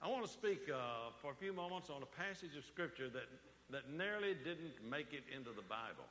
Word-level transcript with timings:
I 0.00 0.08
want 0.08 0.24
to 0.24 0.32
speak 0.32 0.64
uh, 0.72 1.12
for 1.20 1.30
a 1.32 1.36
few 1.36 1.52
moments 1.52 1.92
on 1.92 2.00
a 2.00 2.08
passage 2.16 2.56
of 2.56 2.64
Scripture 2.64 3.12
that, 3.12 3.28
that 3.68 3.92
nearly 3.92 4.32
didn't 4.32 4.80
make 4.80 5.12
it 5.12 5.28
into 5.28 5.52
the 5.52 5.66
Bible. 5.68 6.08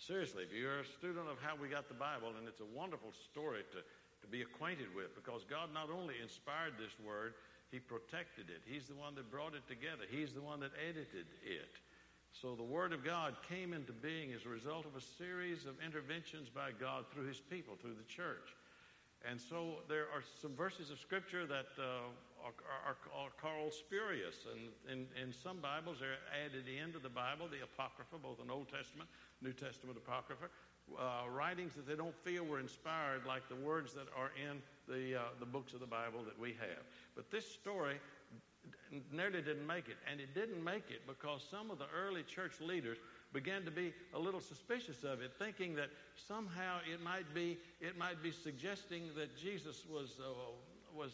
Seriously, 0.00 0.48
if 0.48 0.52
you're 0.52 0.80
a 0.80 0.88
student 0.88 1.28
of 1.28 1.36
how 1.44 1.52
we 1.52 1.68
got 1.68 1.88
the 1.92 2.00
Bible, 2.00 2.32
and 2.32 2.48
it's 2.48 2.64
a 2.64 2.70
wonderful 2.72 3.12
story 3.12 3.60
to, 3.76 3.84
to 3.84 4.26
be 4.32 4.40
acquainted 4.40 4.88
with 4.96 5.12
because 5.12 5.44
God 5.44 5.68
not 5.76 5.92
only 5.92 6.16
inspired 6.16 6.80
this 6.80 6.96
word, 7.04 7.36
He 7.68 7.76
protected 7.76 8.48
it. 8.48 8.64
He's 8.64 8.88
the 8.88 8.96
one 8.96 9.14
that 9.20 9.28
brought 9.28 9.52
it 9.52 9.68
together, 9.68 10.08
He's 10.08 10.32
the 10.32 10.40
one 10.40 10.64
that 10.64 10.72
edited 10.80 11.28
it. 11.44 11.76
So 12.32 12.56
the 12.56 12.64
Word 12.64 12.96
of 12.96 13.04
God 13.04 13.36
came 13.48 13.76
into 13.76 13.92
being 13.92 14.32
as 14.32 14.48
a 14.48 14.48
result 14.48 14.88
of 14.88 14.96
a 14.96 15.04
series 15.20 15.68
of 15.68 15.76
interventions 15.84 16.48
by 16.48 16.72
God 16.72 17.04
through 17.12 17.28
His 17.28 17.38
people, 17.38 17.76
through 17.76 18.00
the 18.00 18.08
church. 18.08 18.56
And 19.28 19.40
so 19.40 19.80
there 19.88 20.04
are 20.12 20.22
some 20.42 20.54
verses 20.54 20.90
of 20.90 20.98
Scripture 21.00 21.46
that 21.46 21.72
uh, 21.78 22.12
are, 22.44 22.52
are, 22.84 22.96
are, 23.16 23.32
called 23.40 23.72
spurious. 23.72 24.44
And 24.52 24.68
in, 24.92 25.06
in 25.16 25.32
some 25.32 25.60
Bibles, 25.60 25.96
they're 26.00 26.20
added 26.28 26.68
into 26.68 26.98
the 26.98 27.08
Bible, 27.08 27.48
the 27.48 27.64
Apocrypha, 27.64 28.20
both 28.22 28.36
an 28.44 28.50
Old 28.50 28.68
Testament, 28.68 29.08
New 29.40 29.52
Testament 29.52 29.96
Apocrypha, 29.96 30.52
uh, 31.00 31.28
writings 31.32 31.72
that 31.74 31.88
they 31.88 31.96
don't 31.96 32.14
feel 32.22 32.44
were 32.44 32.60
inspired 32.60 33.24
like 33.26 33.48
the 33.48 33.56
words 33.56 33.94
that 33.94 34.08
are 34.12 34.30
in 34.36 34.60
the, 34.86 35.16
uh, 35.16 35.22
the 35.40 35.46
books 35.46 35.72
of 35.72 35.80
the 35.80 35.86
Bible 35.86 36.20
that 36.24 36.38
we 36.38 36.50
have. 36.60 36.84
But 37.16 37.30
this 37.30 37.48
story 37.48 37.96
nearly 39.12 39.42
didn't 39.42 39.66
make 39.66 39.88
it. 39.88 39.96
And 40.10 40.20
it 40.20 40.34
didn't 40.34 40.62
make 40.62 40.90
it 40.90 41.02
because 41.06 41.42
some 41.50 41.70
of 41.70 41.78
the 41.78 41.88
early 41.96 42.22
church 42.22 42.60
leaders 42.60 42.98
began 43.34 43.64
to 43.64 43.70
be 43.70 43.92
a 44.14 44.18
little 44.18 44.40
suspicious 44.40 45.02
of 45.02 45.20
it, 45.20 45.32
thinking 45.38 45.74
that 45.74 45.90
somehow 46.28 46.78
it 46.90 47.02
might 47.02 47.34
be, 47.34 47.58
it 47.80 47.98
might 47.98 48.22
be 48.22 48.30
suggesting 48.30 49.02
that 49.16 49.36
Jesus 49.36 49.82
was, 49.92 50.20
uh, 50.20 50.32
was 50.96 51.10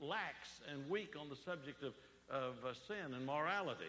lax 0.00 0.60
and 0.70 0.90
weak 0.90 1.14
on 1.18 1.30
the 1.30 1.36
subject 1.36 1.82
of, 1.84 1.94
of 2.28 2.54
uh, 2.66 2.74
sin 2.74 3.14
and 3.14 3.24
morality. 3.24 3.88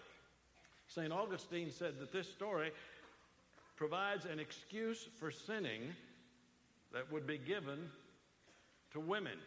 St. 0.87 1.11
Augustine 1.11 1.71
said 1.71 1.99
that 1.99 2.13
this 2.13 2.29
story 2.29 2.71
provides 3.75 4.25
an 4.25 4.39
excuse 4.39 5.07
for 5.19 5.31
sinning 5.31 5.81
that 6.93 7.11
would 7.11 7.25
be 7.25 7.39
given 7.39 7.89
to 8.93 8.99
women. 8.99 9.39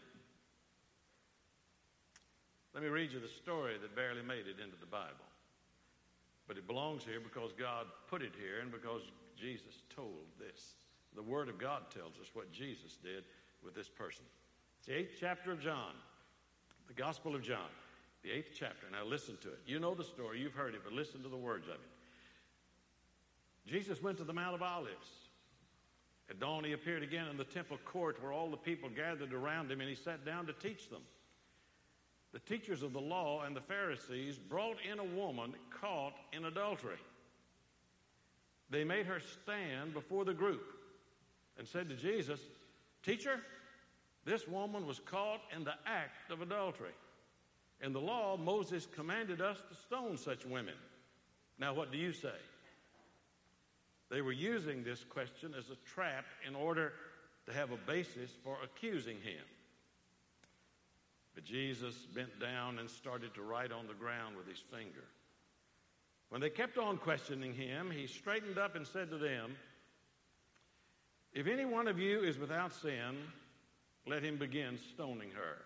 Let 2.75 2.83
me 2.83 2.89
read 2.89 3.13
you 3.13 3.21
the 3.21 3.29
story 3.29 3.75
that 3.81 3.95
barely 3.95 4.23
made 4.23 4.49
it 4.49 4.59
into 4.61 4.77
the 4.81 4.87
Bible. 4.87 5.24
But 6.47 6.59
it 6.59 6.67
belongs 6.67 7.05
here 7.05 7.21
because 7.21 7.53
God 7.53 7.87
put 8.09 8.23
it 8.23 8.33
here 8.39 8.61
and 8.61 8.71
because 8.71 9.03
Jesus 9.37 9.83
told 9.95 10.27
this. 10.39 10.75
The 11.15 11.23
Word 11.23 11.49
of 11.49 11.59
God 11.59 11.91
tells 11.91 12.19
us 12.21 12.31
what 12.35 12.53
Jesus 12.53 12.99
did 13.03 13.25
with 13.65 13.75
this 13.75 13.89
person. 13.89 14.25
It's 14.79 14.87
the 14.87 14.95
eighth 14.95 15.17
chapter 15.19 15.53
of 15.53 15.61
John, 15.61 15.93
the 16.89 16.95
Gospel 16.95 17.35
of 17.35 17.43
John, 17.43 17.71
the 18.23 18.31
eighth 18.31 18.51
chapter. 18.55 18.87
Now 18.93 19.05
listen 19.05 19.39
to 19.43 19.49
it. 19.49 19.61
You 19.67 19.79
know 19.79 19.95
the 19.95 20.05
story, 20.05 20.41
you've 20.41 20.55
heard 20.55 20.75
it, 20.75 20.81
but 20.85 20.93
listen 20.93 21.23
to 21.23 21.29
the 21.29 21.37
words 21.37 21.67
of 21.69 21.75
it. 21.75 23.71
Jesus 23.71 24.03
went 24.03 24.19
to 24.19 24.25
the 24.25 24.33
Mount 24.33 24.55
of 24.55 24.63
Olives. 24.63 25.09
At 26.29 26.41
dawn, 26.41 26.65
he 26.65 26.73
appeared 26.73 27.03
again 27.03 27.29
in 27.29 27.37
the 27.37 27.45
temple 27.45 27.79
court 27.85 28.23
where 28.23 28.33
all 28.33 28.51
the 28.51 28.57
people 28.57 28.89
gathered 28.89 29.33
around 29.33 29.71
him, 29.71 29.81
and 29.81 29.89
he 29.89 29.95
sat 29.95 30.25
down 30.25 30.47
to 30.47 30.53
teach 30.55 30.91
them 30.91 31.03
the 32.35 32.41
teachers 32.41 32.83
of 32.83 32.93
the 32.93 33.01
law 33.01 33.45
and 33.47 33.55
the 33.55 33.61
Pharisees 33.61 34.39
brought 34.39 34.77
in 34.91 34.99
a 34.99 35.05
woman 35.05 35.55
caught 35.81 36.15
in 36.33 36.47
adultery. 36.47 36.99
They 38.71 38.83
made 38.83 39.07
her 39.07 39.21
stand 39.21 39.95
before 39.95 40.25
the 40.25 40.35
group 40.35 40.65
and 41.57 41.69
said 41.69 41.89
to 41.89 41.95
Jesus, 41.95 42.41
Teacher, 43.05 43.39
this 44.25 44.49
woman 44.49 44.85
was 44.85 44.99
caught 44.99 45.43
in 45.57 45.63
the 45.63 45.75
act 45.87 46.33
of 46.33 46.43
adultery. 46.43 46.91
In 47.81 47.93
the 47.93 48.01
law, 48.01 48.37
Moses 48.37 48.89
commanded 48.97 49.41
us 49.41 49.59
to 49.69 49.77
stone 49.77 50.17
such 50.17 50.45
women. 50.45 50.75
Now, 51.61 51.73
what 51.73 51.93
do 51.93 51.99
you 51.99 52.13
say? 52.13 52.35
They 54.11 54.23
were 54.23 54.33
using 54.33 54.83
this 54.83 55.05
question 55.05 55.55
as 55.57 55.71
a 55.71 55.77
trap 55.95 56.25
in 56.49 56.57
order 56.57 56.95
to 57.47 57.53
have 57.53 57.71
a 57.71 57.77
basis 57.87 58.31
for 58.43 58.57
accusing 58.65 59.21
him. 59.21 59.45
But 61.35 61.45
Jesus 61.45 61.95
bent 62.15 62.41
down 62.41 62.79
and 62.79 62.89
started 62.89 63.35
to 63.35 63.43
write 63.43 63.73
on 63.73 63.87
the 63.87 63.95
ground 63.95 64.37
with 64.37 64.47
his 64.47 64.63
finger. 64.71 65.05
When 66.29 66.41
they 66.41 66.51
kept 66.51 66.79
on 66.79 66.99
questioning 66.99 67.55
him, 67.55 67.91
he 67.91 68.07
straightened 68.07 68.59
up 68.59 68.77
and 68.77 68.87
said 68.87 69.11
to 69.11 69.19
them, 69.19 69.57
If 71.33 71.47
any 71.47 71.65
one 71.65 71.89
of 71.89 71.99
you 71.99 72.21
is 72.21 72.39
without 72.39 72.73
sin, 72.73 73.17
let 74.07 74.23
him 74.23 74.37
begin 74.37 74.79
stoning 74.95 75.31
her. 75.31 75.59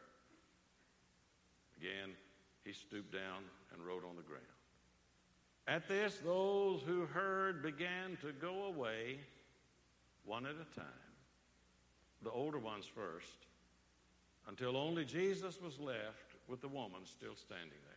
Again, 1.78 2.10
he 2.64 2.72
stooped 2.72 3.12
down 3.12 3.44
and 3.72 3.82
wrote 3.86 4.04
on 4.08 4.16
the 4.16 4.22
ground. 4.22 4.44
At 5.66 5.86
this, 5.86 6.16
those 6.24 6.80
who 6.82 7.04
heard 7.06 7.62
began 7.62 8.16
to 8.22 8.32
go 8.32 8.64
away 8.64 9.18
one 10.24 10.46
at 10.46 10.52
a 10.52 10.78
time, 10.78 10.86
the 12.22 12.30
older 12.30 12.58
ones 12.58 12.86
first 12.94 13.46
until 14.48 14.76
only 14.76 15.04
Jesus 15.04 15.60
was 15.60 15.78
left 15.78 16.34
with 16.48 16.60
the 16.60 16.68
woman 16.68 17.00
still 17.04 17.36
standing 17.36 17.78
there. 17.84 17.94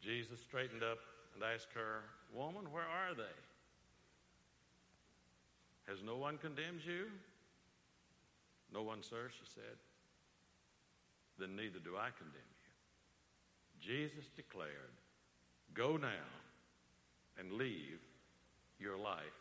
Jesus 0.00 0.40
straightened 0.40 0.82
up 0.82 0.98
and 1.34 1.42
asked 1.42 1.72
her, 1.74 2.02
Woman, 2.32 2.70
where 2.70 2.84
are 2.84 3.14
they? 3.14 3.22
Has 5.90 6.02
no 6.04 6.16
one 6.16 6.38
condemned 6.38 6.82
you? 6.86 7.06
No 8.72 8.82
one, 8.82 9.02
sir, 9.02 9.28
she 9.30 9.50
said. 9.52 9.76
Then 11.38 11.56
neither 11.56 11.78
do 11.78 11.96
I 11.96 12.10
condemn 12.16 12.34
you. 12.34 12.60
Jesus 13.80 14.28
declared, 14.36 14.94
Go 15.74 15.96
now 15.96 16.28
and 17.38 17.52
leave 17.52 18.00
your 18.78 18.98
life 18.98 19.40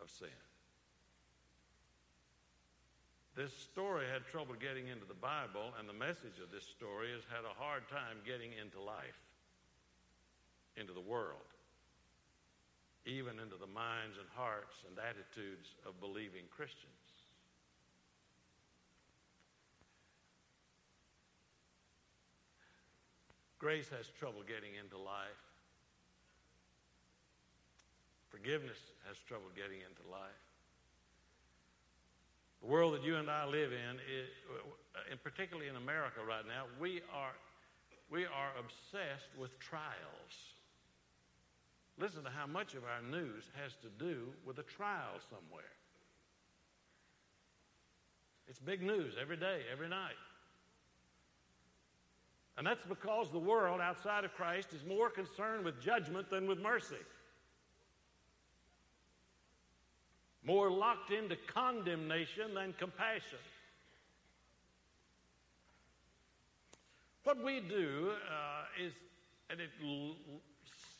of 0.00 0.10
sin. 0.10 0.28
This 3.34 3.52
story 3.56 4.04
had 4.12 4.28
trouble 4.28 4.52
getting 4.60 4.88
into 4.88 5.08
the 5.08 5.16
Bible, 5.16 5.72
and 5.80 5.88
the 5.88 5.96
message 5.96 6.36
of 6.44 6.52
this 6.52 6.68
story 6.68 7.08
has 7.16 7.24
had 7.32 7.48
a 7.48 7.56
hard 7.56 7.88
time 7.88 8.20
getting 8.28 8.52
into 8.60 8.76
life, 8.76 9.16
into 10.76 10.92
the 10.92 11.00
world, 11.00 11.48
even 13.06 13.40
into 13.40 13.56
the 13.56 13.72
minds 13.72 14.20
and 14.20 14.28
hearts 14.36 14.84
and 14.84 15.00
attitudes 15.00 15.72
of 15.88 15.96
believing 15.96 16.44
Christians. 16.52 16.92
Grace 23.56 23.88
has 23.96 24.12
trouble 24.20 24.44
getting 24.44 24.76
into 24.76 24.98
life. 24.98 25.40
Forgiveness 28.28 28.92
has 29.08 29.16
trouble 29.24 29.48
getting 29.56 29.80
into 29.80 30.04
life. 30.10 30.51
The 32.62 32.68
world 32.68 32.94
that 32.94 33.02
you 33.02 33.16
and 33.16 33.28
I 33.28 33.44
live 33.44 33.72
in, 33.72 33.98
and 35.10 35.22
particularly 35.22 35.68
in 35.68 35.76
America 35.76 36.20
right 36.26 36.46
now, 36.46 36.64
we 36.80 37.00
are, 37.12 37.32
we 38.08 38.24
are 38.24 38.52
obsessed 38.58 39.36
with 39.36 39.58
trials. 39.58 40.34
Listen 41.98 42.22
to 42.22 42.30
how 42.30 42.46
much 42.46 42.74
of 42.74 42.84
our 42.84 43.02
news 43.10 43.50
has 43.60 43.72
to 43.82 43.88
do 43.98 44.28
with 44.46 44.58
a 44.58 44.62
trial 44.62 45.18
somewhere. 45.28 45.64
It's 48.48 48.60
big 48.60 48.82
news 48.82 49.14
every 49.20 49.36
day, 49.36 49.62
every 49.72 49.88
night. 49.88 50.18
And 52.56 52.66
that's 52.66 52.84
because 52.84 53.30
the 53.30 53.38
world 53.38 53.80
outside 53.80 54.24
of 54.24 54.34
Christ 54.34 54.72
is 54.72 54.84
more 54.84 55.10
concerned 55.10 55.64
with 55.64 55.80
judgment 55.80 56.30
than 56.30 56.46
with 56.46 56.58
mercy. 56.60 56.96
More 60.44 60.70
locked 60.70 61.10
into 61.10 61.36
condemnation 61.46 62.54
than 62.54 62.72
compassion. 62.74 63.38
What 67.24 67.42
we 67.44 67.60
do 67.60 68.10
uh, 68.28 68.84
is, 68.84 68.92
and 69.48 69.60
it 69.60 69.70
l- 69.82 70.16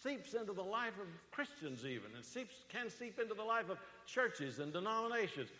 seeps 0.03 0.35
into 0.35 0.53
the 0.53 0.63
life 0.63 0.95
of 1.01 1.07
Christians 1.33 1.85
even, 1.85 2.15
and 2.15 2.25
seeps, 2.25 2.55
can 2.69 2.89
seep 2.89 3.19
into 3.19 3.35
the 3.35 3.43
life 3.43 3.69
of 3.71 3.79
churches 4.07 4.61
and 4.61 4.73
denominations. 4.73 5.51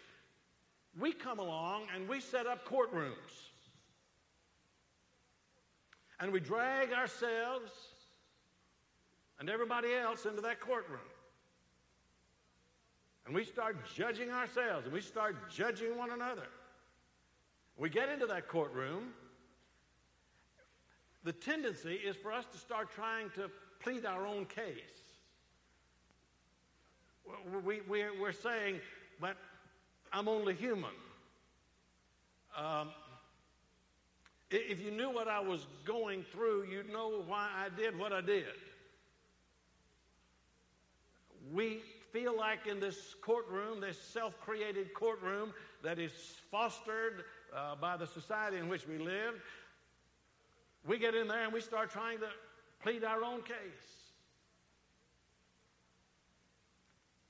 We 1.01 1.13
come 1.13 1.39
along 1.39 1.87
and 1.95 2.09
we 2.09 2.21
set 2.21 2.47
up 2.47 2.69
courtrooms. 2.69 3.49
And 6.21 6.33
we 6.33 6.39
drag 6.39 6.93
ourselves 6.93 7.73
and 9.41 9.51
everybody 9.51 9.93
else 9.93 10.25
into 10.25 10.41
that 10.43 10.61
courtroom. 10.61 11.01
And 13.27 13.35
we 13.35 13.45
start 13.45 13.77
judging 13.95 14.31
ourselves 14.31 14.85
and 14.85 14.93
we 14.93 15.01
start 15.01 15.51
judging 15.51 15.97
one 15.97 16.11
another. 16.11 16.47
We 17.77 17.89
get 17.89 18.09
into 18.09 18.27
that 18.27 18.49
courtroom. 18.49 19.09
The 21.25 21.33
tendency 21.33 21.95
is 21.95 22.17
for 22.17 22.33
us 22.33 22.47
to 22.53 22.59
start 22.59 22.91
trying 22.95 23.31
to 23.37 23.51
plead 23.81 24.05
our 24.05 24.27
own 24.27 24.45
case. 24.47 24.75
We, 27.65 27.81
we, 27.89 28.05
we're 28.21 28.33
saying, 28.33 28.81
but 29.21 29.37
I'm 30.13 30.29
only 30.29 30.55
human. 30.55 30.91
Um, 32.57 32.91
If 34.51 34.81
you 34.85 34.91
knew 34.91 35.09
what 35.09 35.29
I 35.29 35.41
was 35.41 35.67
going 35.87 36.25
through, 36.25 36.67
you'd 36.71 36.93
know 36.93 37.23
why 37.27 37.49
I 37.57 37.69
did 37.75 37.99
what 37.99 38.13
I 38.13 38.21
did. 38.21 38.45
We 41.55 41.81
feel 42.13 42.37
like 42.37 42.67
in 42.67 42.79
this 42.79 43.15
courtroom, 43.23 43.81
this 43.81 43.99
self 43.99 44.39
created 44.41 44.93
courtroom 44.95 45.53
that 45.83 45.99
is 45.99 46.13
fostered 46.51 47.25
uh, 47.57 47.75
by 47.77 47.97
the 47.97 48.07
society 48.07 48.59
in 48.59 48.69
which 48.69 48.87
we 48.87 48.99
live, 48.99 49.35
we 50.87 50.99
get 50.99 51.15
in 51.15 51.29
there 51.29 51.45
and 51.45 51.53
we 51.53 51.61
start 51.61 51.91
trying 51.91 52.19
to 52.19 52.29
plead 52.83 53.05
our 53.05 53.25
own 53.25 53.43
case. 53.43 53.57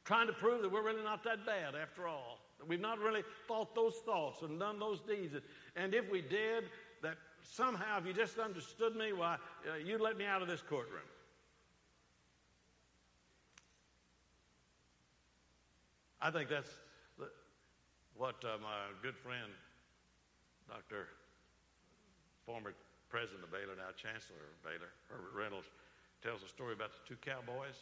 Trying 0.04 0.26
to 0.26 0.32
prove 0.32 0.62
that 0.62 0.72
we're 0.72 0.82
really 0.82 1.04
not 1.04 1.22
that 1.24 1.46
bad 1.46 1.74
after 1.80 2.08
all. 2.08 2.40
That 2.58 2.68
we've 2.68 2.80
not 2.80 2.98
really 2.98 3.22
thought 3.46 3.74
those 3.74 3.94
thoughts 4.04 4.42
and 4.42 4.58
done 4.58 4.78
those 4.78 5.00
deeds. 5.00 5.34
And 5.76 5.94
if 5.94 6.10
we 6.10 6.22
did, 6.22 6.64
that 7.02 7.16
somehow, 7.42 7.98
if 7.98 8.06
you 8.06 8.12
just 8.12 8.38
understood 8.38 8.96
me, 8.96 9.12
why, 9.12 9.36
uh, 9.70 9.76
you'd 9.76 10.00
let 10.00 10.16
me 10.16 10.24
out 10.24 10.42
of 10.42 10.48
this 10.48 10.62
courtroom. 10.62 11.02
I 16.22 16.30
think 16.30 16.46
that's 16.46 16.70
what 18.14 18.38
uh, 18.46 18.62
my 18.62 18.94
good 19.02 19.18
friend, 19.18 19.50
Dr. 20.70 21.10
former 22.46 22.78
president 23.10 23.42
of 23.42 23.50
Baylor, 23.50 23.74
now 23.74 23.90
Chancellor 23.98 24.38
of 24.38 24.58
Baylor, 24.62 24.94
Herbert 25.10 25.34
Reynolds, 25.34 25.66
tells 26.22 26.46
a 26.46 26.50
story 26.50 26.78
about 26.78 26.94
the 26.94 27.02
two 27.02 27.18
cowboys 27.18 27.74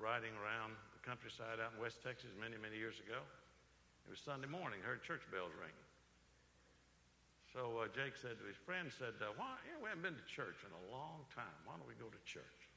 riding 0.00 0.32
around 0.40 0.72
the 0.96 1.02
countryside 1.04 1.60
out 1.60 1.76
in 1.76 1.84
West 1.84 2.00
Texas 2.00 2.32
many, 2.40 2.56
many 2.56 2.80
years 2.80 2.96
ago. 3.04 3.20
It 4.08 4.16
was 4.16 4.24
Sunday 4.24 4.48
morning, 4.48 4.80
heard 4.80 5.04
church 5.04 5.28
bells 5.28 5.52
ringing. 5.60 5.86
So 7.52 7.84
uh, 7.84 7.92
Jake 7.92 8.16
said 8.16 8.40
to 8.40 8.46
his 8.48 8.56
friend, 8.56 8.88
said, 8.88 9.20
uh, 9.20 9.36
why, 9.36 9.60
you 9.68 9.76
know, 9.76 9.84
we 9.84 9.92
haven't 9.92 10.06
been 10.06 10.16
to 10.16 10.28
church 10.32 10.64
in 10.64 10.72
a 10.72 10.84
long 10.88 11.28
time. 11.36 11.52
Why 11.68 11.76
don't 11.76 11.84
we 11.84 11.98
go 12.00 12.08
to 12.08 12.22
church? 12.24 12.69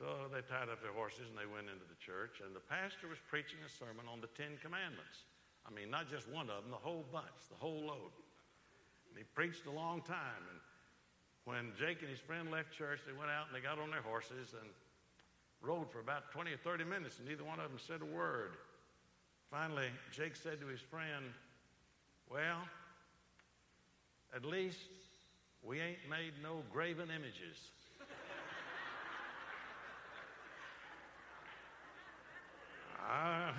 So 0.00 0.32
they 0.32 0.40
tied 0.48 0.72
up 0.72 0.80
their 0.80 0.96
horses 0.96 1.28
and 1.28 1.36
they 1.36 1.44
went 1.44 1.68
into 1.68 1.84
the 1.84 2.00
church, 2.00 2.40
and 2.40 2.56
the 2.56 2.64
pastor 2.72 3.04
was 3.04 3.20
preaching 3.28 3.60
a 3.60 3.68
sermon 3.68 4.08
on 4.08 4.24
the 4.24 4.32
Ten 4.32 4.56
Commandments. 4.64 5.28
I 5.68 5.70
mean, 5.76 5.92
not 5.92 6.08
just 6.08 6.24
one 6.24 6.48
of 6.48 6.64
them, 6.64 6.72
the 6.72 6.80
whole 6.80 7.04
bunch, 7.12 7.36
the 7.52 7.60
whole 7.60 7.84
load. 7.84 8.16
And 9.12 9.20
he 9.20 9.28
preached 9.36 9.68
a 9.68 9.70
long 9.70 10.00
time. 10.00 10.40
And 10.48 10.60
when 11.44 11.76
Jake 11.76 12.00
and 12.00 12.08
his 12.08 12.18
friend 12.18 12.48
left 12.48 12.72
church, 12.72 13.04
they 13.04 13.12
went 13.12 13.28
out 13.28 13.52
and 13.52 13.54
they 13.54 13.60
got 13.60 13.76
on 13.76 13.92
their 13.92 14.00
horses 14.00 14.56
and 14.56 14.72
rode 15.60 15.92
for 15.92 16.00
about 16.00 16.32
20 16.32 16.48
or 16.48 16.56
30 16.64 16.88
minutes, 16.88 17.20
and 17.20 17.28
neither 17.28 17.44
one 17.44 17.60
of 17.60 17.68
them 17.68 17.76
said 17.76 18.00
a 18.00 18.08
word. 18.08 18.56
Finally, 19.52 19.92
Jake 20.16 20.32
said 20.32 20.64
to 20.64 20.66
his 20.66 20.80
friend, 20.80 21.28
Well, 22.32 22.64
at 24.34 24.48
least 24.48 24.80
we 25.60 25.76
ain't 25.76 26.08
made 26.08 26.32
no 26.42 26.64
graven 26.72 27.12
images. 27.12 27.60
I, 33.10 33.52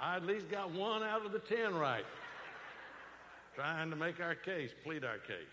I 0.00 0.16
at 0.16 0.24
least 0.24 0.50
got 0.50 0.72
one 0.72 1.02
out 1.02 1.26
of 1.26 1.32
the 1.32 1.38
ten 1.38 1.74
right. 1.74 2.06
Trying 3.54 3.90
to 3.90 3.96
make 3.96 4.20
our 4.20 4.34
case, 4.34 4.70
plead 4.84 5.04
our 5.04 5.18
case. 5.18 5.52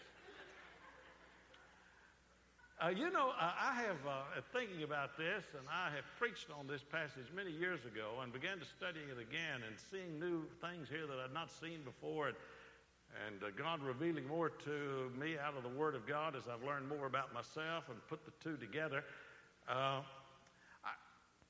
Uh, 2.82 2.90
you 2.90 3.12
know, 3.12 3.30
uh, 3.40 3.52
I 3.56 3.76
have, 3.76 3.96
uh, 4.08 4.42
thinking 4.52 4.84
about 4.84 5.18
this, 5.18 5.44
and 5.58 5.66
I 5.72 5.94
have 5.96 6.04
preached 6.20 6.48
on 6.58 6.68
this 6.68 6.84
passage 6.84 7.32
many 7.36 7.52
years 7.52 7.80
ago 7.86 8.20
and 8.22 8.34
began 8.34 8.60
to 8.60 8.66
studying 8.66 9.08
it 9.08 9.22
again 9.22 9.64
and 9.66 9.76
seeing 9.92 10.20
new 10.20 10.44
things 10.60 10.90
here 10.90 11.08
that 11.08 11.18
I'd 11.20 11.34
not 11.34 11.52
seen 11.52 11.84
before. 11.84 12.28
And 12.28 12.38
and 13.28 13.44
uh, 13.44 13.48
God 13.56 13.84
revealing 13.84 14.28
more 14.28 14.50
to 14.50 15.12
me 15.20 15.38
out 15.38 15.56
of 15.56 15.62
the 15.62 15.70
Word 15.70 15.94
of 15.94 16.08
God 16.08 16.36
as 16.36 16.44
I've 16.52 16.66
learned 16.66 16.90
more 16.90 17.06
about 17.06 17.32
myself 17.32 17.86
and 17.90 17.98
put 18.10 18.26
the 18.26 18.32
two 18.44 18.58
together. 18.58 19.04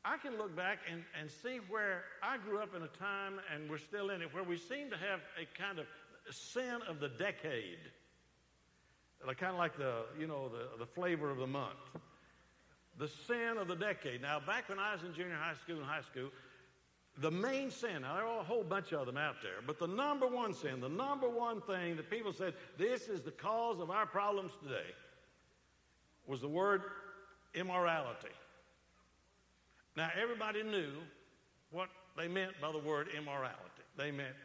I, 0.03 0.13
I, 0.13 0.17
can 0.17 0.37
look 0.37 0.55
back 0.55 0.79
and, 0.91 1.03
and 1.19 1.29
see 1.29 1.59
where 1.69 2.03
I 2.21 2.37
grew 2.37 2.59
up 2.59 2.75
in 2.75 2.83
a 2.83 2.87
time, 2.87 3.39
and 3.53 3.69
we're 3.69 3.77
still 3.77 4.09
in 4.09 4.21
it, 4.21 4.33
where 4.33 4.43
we 4.43 4.57
seem 4.57 4.89
to 4.89 4.97
have 4.97 5.19
a 5.39 5.45
kind 5.57 5.79
of 5.79 5.85
sin 6.31 6.79
of 6.87 6.99
the 6.99 7.09
decade. 7.09 7.79
Like, 9.25 9.37
kind 9.37 9.53
of 9.53 9.57
like 9.57 9.77
the, 9.77 10.03
you 10.19 10.27
know, 10.27 10.49
the, 10.49 10.77
the 10.79 10.85
flavor 10.85 11.29
of 11.29 11.37
the 11.37 11.47
month. 11.47 11.79
The 12.99 13.07
sin 13.27 13.57
of 13.59 13.67
the 13.67 13.75
decade. 13.75 14.21
Now, 14.21 14.39
back 14.39 14.69
when 14.69 14.77
I 14.77 14.93
was 14.93 15.03
in 15.03 15.13
junior 15.13 15.35
high 15.35 15.55
school 15.55 15.77
and 15.77 15.85
high 15.85 16.01
school, 16.01 16.29
the 17.17 17.31
main 17.31 17.69
sin, 17.69 18.01
now 18.01 18.15
there 18.15 18.25
are 18.25 18.39
a 18.39 18.43
whole 18.43 18.63
bunch 18.63 18.91
of 18.91 19.05
them 19.05 19.17
out 19.17 19.35
there, 19.41 19.61
but 19.65 19.79
the 19.79 19.87
number 19.87 20.27
one 20.27 20.53
sin, 20.53 20.79
the 20.79 20.89
number 20.89 21.29
one 21.29 21.61
thing 21.61 21.95
that 21.97 22.09
people 22.09 22.33
said, 22.33 22.53
this 22.77 23.07
is 23.07 23.21
the 23.21 23.31
cause 23.31 23.79
of 23.79 23.91
our 23.91 24.05
problems 24.05 24.51
today, 24.63 24.89
was 26.25 26.41
the 26.41 26.47
word 26.47 26.81
immorality. 27.53 28.29
Now, 29.95 30.09
everybody 30.19 30.63
knew 30.63 30.91
what 31.71 31.89
they 32.17 32.27
meant 32.27 32.53
by 32.61 32.71
the 32.71 32.79
word 32.79 33.09
immorality. 33.15 33.59
They 33.97 34.11
meant 34.11 34.35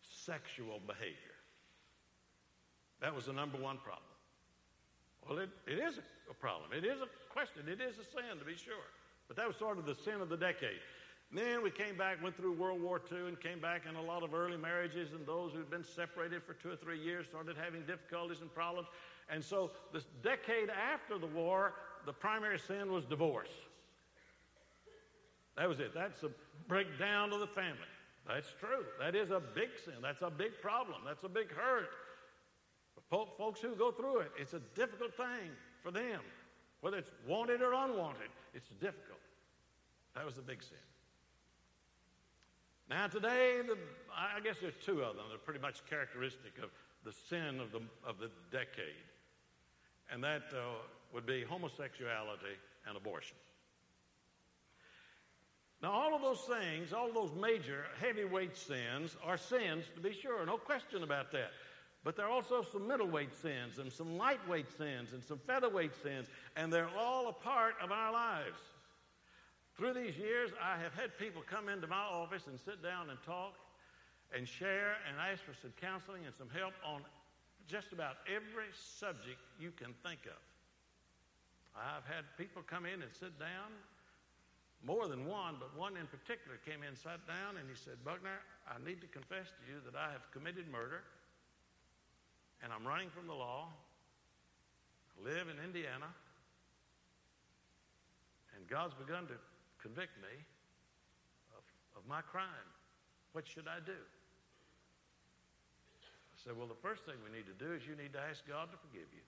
sexual 0.00 0.80
behavior. 0.86 1.14
That 3.00 3.14
was 3.14 3.26
the 3.26 3.32
number 3.32 3.58
one 3.58 3.78
problem. 3.78 4.02
Well, 5.28 5.38
it, 5.38 5.50
it 5.66 5.78
is 5.78 5.98
a 6.30 6.34
problem. 6.34 6.70
It 6.72 6.84
is 6.84 7.00
a 7.00 7.08
question. 7.32 7.62
It 7.68 7.80
is 7.80 7.98
a 7.98 8.04
sin, 8.04 8.38
to 8.38 8.44
be 8.44 8.56
sure. 8.56 8.74
But 9.28 9.36
that 9.36 9.46
was 9.46 9.56
sort 9.56 9.78
of 9.78 9.86
the 9.86 9.94
sin 9.94 10.20
of 10.20 10.28
the 10.28 10.36
decade. 10.36 10.80
Then 11.30 11.62
we 11.62 11.70
came 11.70 11.96
back, 11.96 12.22
went 12.22 12.36
through 12.36 12.54
World 12.54 12.80
War 12.80 13.00
II, 13.12 13.28
and 13.28 13.38
came 13.38 13.60
back, 13.60 13.82
and 13.86 13.96
a 13.96 14.00
lot 14.00 14.22
of 14.22 14.32
early 14.32 14.56
marriages 14.56 15.12
and 15.12 15.26
those 15.26 15.52
who'd 15.52 15.70
been 15.70 15.84
separated 15.84 16.42
for 16.42 16.54
two 16.54 16.70
or 16.70 16.76
three 16.76 16.98
years 16.98 17.26
started 17.26 17.56
having 17.62 17.82
difficulties 17.82 18.40
and 18.40 18.52
problems. 18.54 18.88
And 19.28 19.44
so, 19.44 19.70
this 19.92 20.04
decade 20.22 20.70
after 20.70 21.18
the 21.18 21.26
war, 21.26 21.74
the 22.06 22.14
primary 22.14 22.58
sin 22.58 22.90
was 22.90 23.04
divorce. 23.04 23.50
That 25.58 25.68
was 25.68 25.80
it. 25.80 25.92
That's 25.92 26.22
a 26.22 26.30
breakdown 26.68 27.32
of 27.32 27.40
the 27.40 27.48
family. 27.48 27.92
That's 28.26 28.48
true. 28.60 28.84
That 29.00 29.14
is 29.16 29.30
a 29.30 29.40
big 29.40 29.70
sin. 29.84 29.94
That's 30.00 30.22
a 30.22 30.30
big 30.30 30.60
problem. 30.62 31.00
That's 31.04 31.24
a 31.24 31.28
big 31.28 31.50
hurt. 31.52 31.90
For 33.10 33.26
folks 33.36 33.60
who 33.60 33.74
go 33.74 33.90
through 33.90 34.20
it, 34.20 34.32
it's 34.38 34.54
a 34.54 34.60
difficult 34.76 35.14
thing 35.16 35.50
for 35.82 35.90
them. 35.90 36.20
Whether 36.80 36.98
it's 36.98 37.10
wanted 37.26 37.62
or 37.62 37.72
unwanted, 37.72 38.28
it's 38.54 38.68
difficult. 38.80 39.18
That 40.14 40.24
was 40.24 40.34
the 40.34 40.42
big 40.42 40.62
sin. 40.62 40.78
Now, 42.88 43.06
today, 43.06 43.60
the, 43.66 43.76
I 44.14 44.40
guess 44.40 44.56
there's 44.60 44.74
two 44.84 45.02
of 45.02 45.16
them 45.16 45.24
that 45.28 45.34
are 45.34 45.38
pretty 45.38 45.60
much 45.60 45.84
characteristic 45.88 46.52
of 46.62 46.70
the 47.04 47.12
sin 47.12 47.60
of 47.60 47.72
the, 47.72 47.80
of 48.06 48.18
the 48.18 48.30
decade, 48.50 49.08
and 50.10 50.22
that 50.22 50.44
uh, 50.52 50.78
would 51.12 51.26
be 51.26 51.42
homosexuality 51.42 52.56
and 52.86 52.96
abortion. 52.96 53.36
Now, 55.82 55.92
all 55.92 56.14
of 56.14 56.22
those 56.22 56.40
things, 56.40 56.92
all 56.92 57.08
of 57.08 57.14
those 57.14 57.32
major 57.40 57.84
heavyweight 58.00 58.56
sins 58.56 59.16
are 59.24 59.38
sins, 59.38 59.84
to 59.94 60.00
be 60.00 60.12
sure, 60.12 60.44
no 60.44 60.56
question 60.56 61.04
about 61.04 61.30
that. 61.32 61.50
But 62.04 62.16
there 62.16 62.26
are 62.26 62.30
also 62.30 62.64
some 62.72 62.88
middleweight 62.88 63.34
sins 63.34 63.78
and 63.78 63.92
some 63.92 64.16
lightweight 64.16 64.70
sins 64.76 65.12
and 65.12 65.22
some 65.22 65.38
featherweight 65.46 65.92
sins, 66.02 66.26
and 66.56 66.72
they're 66.72 66.90
all 66.98 67.28
a 67.28 67.32
part 67.32 67.74
of 67.82 67.92
our 67.92 68.12
lives. 68.12 68.58
Through 69.76 69.94
these 69.94 70.16
years, 70.16 70.50
I 70.60 70.76
have 70.82 70.94
had 70.94 71.16
people 71.18 71.42
come 71.48 71.68
into 71.68 71.86
my 71.86 72.02
office 72.02 72.48
and 72.48 72.58
sit 72.58 72.82
down 72.82 73.10
and 73.10 73.18
talk 73.24 73.54
and 74.34 74.46
share 74.48 74.96
and 75.06 75.16
ask 75.30 75.42
for 75.44 75.54
some 75.62 75.72
counseling 75.80 76.26
and 76.26 76.34
some 76.36 76.48
help 76.50 76.74
on 76.84 77.02
just 77.68 77.92
about 77.92 78.16
every 78.26 78.66
subject 78.74 79.38
you 79.60 79.70
can 79.70 79.94
think 80.02 80.20
of. 80.26 80.40
I've 81.76 82.06
had 82.12 82.24
people 82.36 82.62
come 82.66 82.86
in 82.86 83.02
and 83.02 83.12
sit 83.14 83.38
down, 83.38 83.70
more 84.84 85.08
than 85.08 85.26
one, 85.26 85.56
but 85.58 85.74
one 85.76 85.96
in 85.96 86.06
particular 86.06 86.56
came 86.64 86.86
in, 86.86 86.94
sat 86.94 87.26
down, 87.26 87.58
and 87.58 87.66
he 87.68 87.74
said, 87.74 87.98
Buckner, 88.04 88.38
I 88.68 88.78
need 88.84 89.00
to 89.00 89.10
confess 89.10 89.50
to 89.50 89.62
you 89.66 89.82
that 89.84 89.98
I 89.98 90.12
have 90.12 90.30
committed 90.30 90.70
murder, 90.70 91.02
and 92.62 92.72
I'm 92.72 92.86
running 92.86 93.10
from 93.10 93.26
the 93.26 93.34
law, 93.34 93.68
I 95.18 95.24
live 95.26 95.50
in 95.50 95.58
Indiana, 95.62 96.06
and 98.54 98.66
God's 98.68 98.94
begun 98.94 99.26
to 99.26 99.34
convict 99.82 100.14
me 100.22 100.34
of, 101.54 101.62
of 101.98 102.02
my 102.06 102.22
crime. 102.22 102.68
What 103.32 103.46
should 103.46 103.66
I 103.66 103.82
do? 103.84 103.98
I 106.02 106.36
said, 106.42 106.56
Well, 106.56 106.66
the 106.66 106.82
first 106.82 107.02
thing 107.04 107.14
we 107.22 107.34
need 107.34 107.46
to 107.46 107.58
do 107.58 107.74
is 107.74 107.82
you 107.86 107.94
need 107.98 108.12
to 108.14 108.22
ask 108.22 108.46
God 108.46 108.70
to 108.70 108.78
forgive 108.78 109.10
you. 109.10 109.26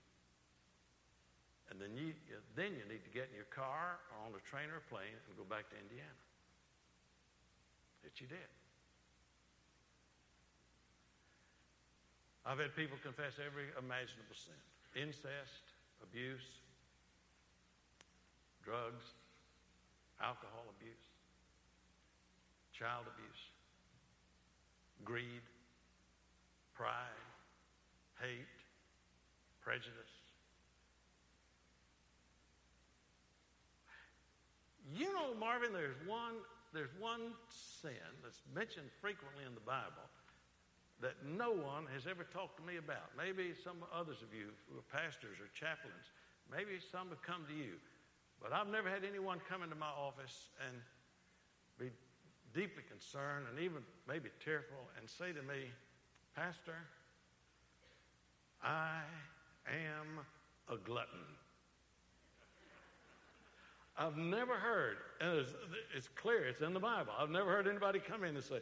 And 1.71 1.79
then 1.79 1.95
you, 1.95 2.11
then 2.59 2.75
you 2.75 2.83
need 2.91 2.99
to 3.07 3.13
get 3.15 3.31
in 3.31 3.35
your 3.39 3.47
car 3.47 4.03
or 4.11 4.27
on 4.27 4.35
a 4.35 4.43
train 4.43 4.67
or 4.67 4.83
a 4.83 4.87
plane 4.91 5.15
and 5.15 5.31
go 5.39 5.47
back 5.47 5.71
to 5.71 5.75
Indiana. 5.79 6.19
Which 8.03 8.19
you 8.19 8.27
did. 8.27 8.51
I've 12.43 12.59
had 12.59 12.75
people 12.75 12.99
confess 12.99 13.39
every 13.39 13.71
imaginable 13.79 14.35
sin 14.35 14.59
incest, 14.91 15.71
abuse, 16.03 16.43
drugs, 18.59 19.15
alcohol 20.19 20.67
abuse, 20.75 21.07
child 22.73 23.07
abuse, 23.07 23.43
greed, 25.05 25.41
pride, 26.75 27.23
hate, 28.19 28.59
prejudice. 29.63 30.20
You 34.89 35.13
know, 35.13 35.37
Marvin, 35.39 35.73
there's 35.73 35.99
one, 36.07 36.41
there's 36.73 36.93
one 36.99 37.37
sin 37.49 38.09
that's 38.23 38.41
mentioned 38.53 38.89
frequently 38.99 39.45
in 39.45 39.53
the 39.53 39.63
Bible 39.63 40.09
that 41.01 41.17
no 41.25 41.51
one 41.51 41.89
has 41.93 42.05
ever 42.05 42.23
talked 42.23 42.57
to 42.57 42.63
me 42.63 42.77
about. 42.77 43.09
Maybe 43.17 43.53
some 43.57 43.81
others 43.89 44.21
of 44.21 44.33
you 44.33 44.53
who 44.69 44.77
are 44.77 44.87
pastors 44.93 45.41
or 45.41 45.49
chaplains, 45.57 46.13
maybe 46.49 46.77
some 46.77 47.09
have 47.09 47.21
come 47.21 47.45
to 47.49 47.57
you. 47.57 47.81
But 48.41 48.53
I've 48.53 48.69
never 48.69 48.89
had 48.89 49.05
anyone 49.05 49.41
come 49.49 49.61
into 49.61 49.75
my 49.75 49.89
office 49.89 50.49
and 50.65 50.77
be 51.77 51.89
deeply 52.53 52.83
concerned 52.89 53.45
and 53.49 53.59
even 53.59 53.81
maybe 54.07 54.29
tearful 54.43 54.89
and 54.97 55.09
say 55.09 55.33
to 55.33 55.41
me, 55.41 55.69
Pastor, 56.35 56.77
I 58.63 59.01
am 59.65 60.21
a 60.69 60.77
glutton. 60.77 61.25
I've 63.97 64.17
never 64.17 64.53
heard, 64.53 64.97
and 65.19 65.39
it's, 65.39 65.53
it's, 65.95 66.07
clear, 66.07 66.45
it's 66.45 66.61
in 66.61 66.73
the 66.73 66.79
Bible. 66.79 67.11
I've 67.17 67.29
never 67.29 67.51
heard 67.51 67.67
anybody 67.67 67.99
come 67.99 68.23
in 68.23 68.35
and 68.35 68.43
say, 68.43 68.59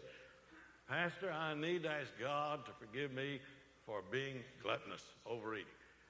Pastor, 0.87 1.31
I 1.31 1.53
need 1.53 1.83
to 1.83 1.89
ask 1.89 2.09
God 2.19 2.65
to 2.65 2.71
forgive 2.79 3.11
me 3.11 3.39
for 3.85 4.01
being 4.11 4.37
gluttonous, 4.63 5.03
overeating. 5.25 5.67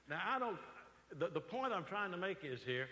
Now, 0.08 0.20
I 0.26 0.38
don't, 0.38 0.56
the, 1.18 1.28
the 1.28 1.40
point 1.40 1.72
I'm 1.72 1.84
trying 1.84 2.10
to 2.12 2.16
make 2.16 2.44
is 2.44 2.62
here 2.62 2.88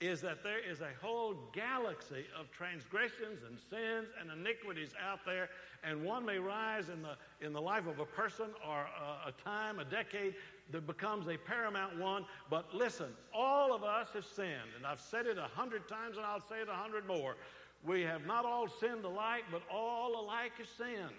is 0.00 0.20
that 0.20 0.42
there 0.42 0.58
is 0.58 0.82
a 0.82 0.90
whole 1.00 1.34
galaxy 1.54 2.26
of 2.38 2.50
transgressions 2.50 3.40
and 3.48 3.58
sins 3.58 4.08
and 4.20 4.30
iniquities 4.30 4.90
out 5.02 5.20
there, 5.24 5.48
and 5.82 6.04
one 6.04 6.24
may 6.26 6.38
rise 6.38 6.90
in 6.90 7.00
the, 7.00 7.16
in 7.44 7.54
the 7.54 7.60
life 7.60 7.86
of 7.86 7.98
a 7.98 8.04
person 8.04 8.46
or 8.68 8.80
a, 8.80 9.28
a 9.28 9.32
time, 9.42 9.78
a 9.78 9.84
decade, 9.84 10.34
that 10.72 10.86
becomes 10.86 11.28
a 11.28 11.36
paramount 11.36 11.98
one. 11.98 12.24
But 12.50 12.74
listen, 12.74 13.08
all 13.32 13.74
of 13.74 13.84
us 13.84 14.08
have 14.14 14.24
sinned, 14.24 14.74
and 14.76 14.86
I've 14.86 15.00
said 15.00 15.26
it 15.26 15.38
a 15.38 15.48
hundred 15.54 15.88
times, 15.88 16.16
and 16.16 16.26
I'll 16.26 16.40
say 16.40 16.60
it 16.60 16.68
a 16.68 16.74
hundred 16.74 17.06
more. 17.06 17.36
We 17.84 18.02
have 18.02 18.26
not 18.26 18.44
all 18.44 18.68
sinned 18.80 19.04
alike, 19.04 19.44
but 19.50 19.62
all 19.72 20.20
alike 20.20 20.52
have 20.58 20.68
sinned. 20.76 21.10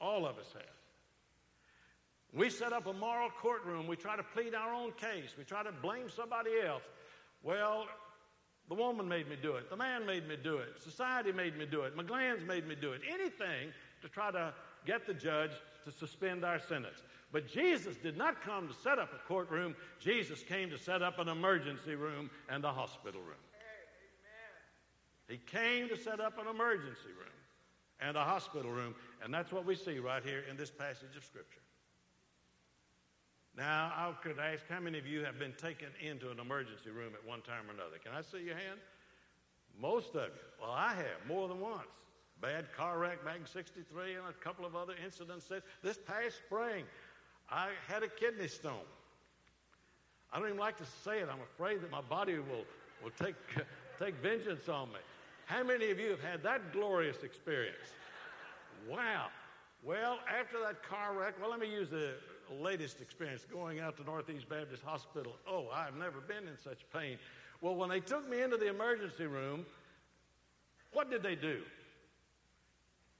All 0.00 0.26
of 0.26 0.38
us 0.38 0.52
have. 0.52 0.62
We 2.34 2.50
set 2.50 2.72
up 2.72 2.86
a 2.86 2.92
moral 2.92 3.30
courtroom. 3.30 3.86
We 3.86 3.96
try 3.96 4.16
to 4.16 4.22
plead 4.22 4.54
our 4.54 4.74
own 4.74 4.92
case. 4.92 5.34
We 5.38 5.44
try 5.44 5.62
to 5.62 5.72
blame 5.72 6.10
somebody 6.10 6.50
else. 6.66 6.82
Well, 7.42 7.86
the 8.68 8.74
woman 8.74 9.08
made 9.08 9.28
me 9.28 9.36
do 9.40 9.54
it. 9.54 9.70
The 9.70 9.76
man 9.76 10.04
made 10.04 10.28
me 10.28 10.36
do 10.42 10.58
it. 10.58 10.68
Society 10.82 11.32
made 11.32 11.56
me 11.56 11.64
do 11.64 11.82
it. 11.82 11.96
My 11.96 12.02
glands 12.02 12.44
made 12.44 12.66
me 12.66 12.74
do 12.74 12.92
it. 12.92 13.00
Anything 13.08 13.72
to 14.02 14.08
try 14.08 14.30
to 14.32 14.52
get 14.84 15.06
the 15.06 15.14
judge 15.14 15.52
to 15.84 15.92
suspend 15.92 16.44
our 16.44 16.58
sentence. 16.58 17.02
But 17.36 17.48
Jesus 17.48 17.96
did 17.98 18.16
not 18.16 18.40
come 18.40 18.66
to 18.66 18.72
set 18.72 18.98
up 18.98 19.12
a 19.12 19.18
courtroom. 19.28 19.76
Jesus 20.00 20.42
came 20.42 20.70
to 20.70 20.78
set 20.78 21.02
up 21.02 21.18
an 21.18 21.28
emergency 21.28 21.94
room 21.94 22.30
and 22.48 22.64
a 22.64 22.72
hospital 22.72 23.20
room. 23.20 23.36
He 25.28 25.36
came 25.36 25.90
to 25.90 25.98
set 25.98 26.18
up 26.18 26.38
an 26.38 26.46
emergency 26.46 27.10
room 27.10 27.36
and 28.00 28.16
a 28.16 28.24
hospital 28.24 28.70
room. 28.70 28.94
And 29.22 29.34
that's 29.34 29.52
what 29.52 29.66
we 29.66 29.74
see 29.74 29.98
right 29.98 30.24
here 30.24 30.44
in 30.50 30.56
this 30.56 30.70
passage 30.70 31.14
of 31.14 31.24
Scripture. 31.26 31.60
Now, 33.54 33.92
I 33.94 34.14
could 34.22 34.38
ask 34.38 34.66
how 34.70 34.80
many 34.80 34.98
of 34.98 35.06
you 35.06 35.22
have 35.22 35.38
been 35.38 35.52
taken 35.60 35.88
into 36.00 36.30
an 36.30 36.40
emergency 36.40 36.88
room 36.88 37.12
at 37.12 37.28
one 37.28 37.42
time 37.42 37.68
or 37.68 37.74
another? 37.74 37.98
Can 38.02 38.14
I 38.14 38.22
see 38.22 38.46
your 38.46 38.56
hand? 38.56 38.80
Most 39.78 40.14
of 40.14 40.30
you. 40.30 40.62
Well, 40.62 40.72
I 40.72 40.94
have 40.94 41.28
more 41.28 41.48
than 41.48 41.60
once. 41.60 41.84
Bad 42.40 42.66
car 42.76 42.98
wreck 42.98 43.24
back 43.24 43.36
in 43.40 43.46
63 43.46 44.14
and 44.14 44.24
a 44.28 44.32
couple 44.44 44.66
of 44.66 44.76
other 44.76 44.94
incidents. 45.02 45.50
This 45.82 45.98
past 46.06 46.36
spring, 46.46 46.84
I 47.50 47.68
had 47.86 48.02
a 48.02 48.08
kidney 48.08 48.48
stone. 48.48 48.86
I 50.32 50.38
don't 50.38 50.48
even 50.48 50.58
like 50.58 50.76
to 50.78 50.84
say 51.04 51.20
it. 51.20 51.28
I'm 51.30 51.40
afraid 51.54 51.80
that 51.82 51.90
my 51.90 52.00
body 52.00 52.34
will, 52.34 52.64
will 53.02 53.12
take, 53.18 53.36
take 53.98 54.14
vengeance 54.16 54.68
on 54.68 54.88
me. 54.88 54.98
How 55.46 55.62
many 55.62 55.90
of 55.90 56.00
you 56.00 56.10
have 56.10 56.22
had 56.22 56.42
that 56.42 56.72
glorious 56.72 57.22
experience? 57.22 57.76
Wow. 58.88 59.26
Well, 59.84 60.18
after 60.28 60.58
that 60.64 60.82
car 60.82 61.14
wreck, 61.16 61.34
well, 61.40 61.50
let 61.50 61.60
me 61.60 61.70
use 61.70 61.88
the 61.88 62.14
latest 62.50 63.00
experience 63.00 63.46
going 63.50 63.78
out 63.80 63.96
to 63.98 64.04
Northeast 64.04 64.48
Baptist 64.48 64.82
Hospital. 64.82 65.36
Oh, 65.48 65.68
I've 65.72 65.96
never 65.96 66.20
been 66.20 66.48
in 66.48 66.58
such 66.62 66.80
pain. 66.92 67.18
Well, 67.60 67.76
when 67.76 67.88
they 67.88 68.00
took 68.00 68.28
me 68.28 68.42
into 68.42 68.56
the 68.56 68.68
emergency 68.68 69.26
room, 69.26 69.64
what 70.92 71.10
did 71.10 71.22
they 71.22 71.36
do? 71.36 71.60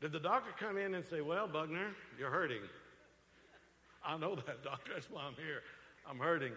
Did 0.00 0.12
the 0.12 0.20
doctor 0.20 0.50
come 0.58 0.76
in 0.76 0.94
and 0.94 1.04
say, 1.04 1.20
Well, 1.20 1.46
Buckner, 1.46 1.90
you're 2.18 2.30
hurting? 2.30 2.60
I 4.06 4.16
know 4.16 4.36
that, 4.36 4.62
doctor. 4.62 4.92
That's 4.94 5.10
why 5.10 5.22
I'm 5.22 5.34
here. 5.34 5.62
I'm 6.08 6.18
hurting. 6.18 6.52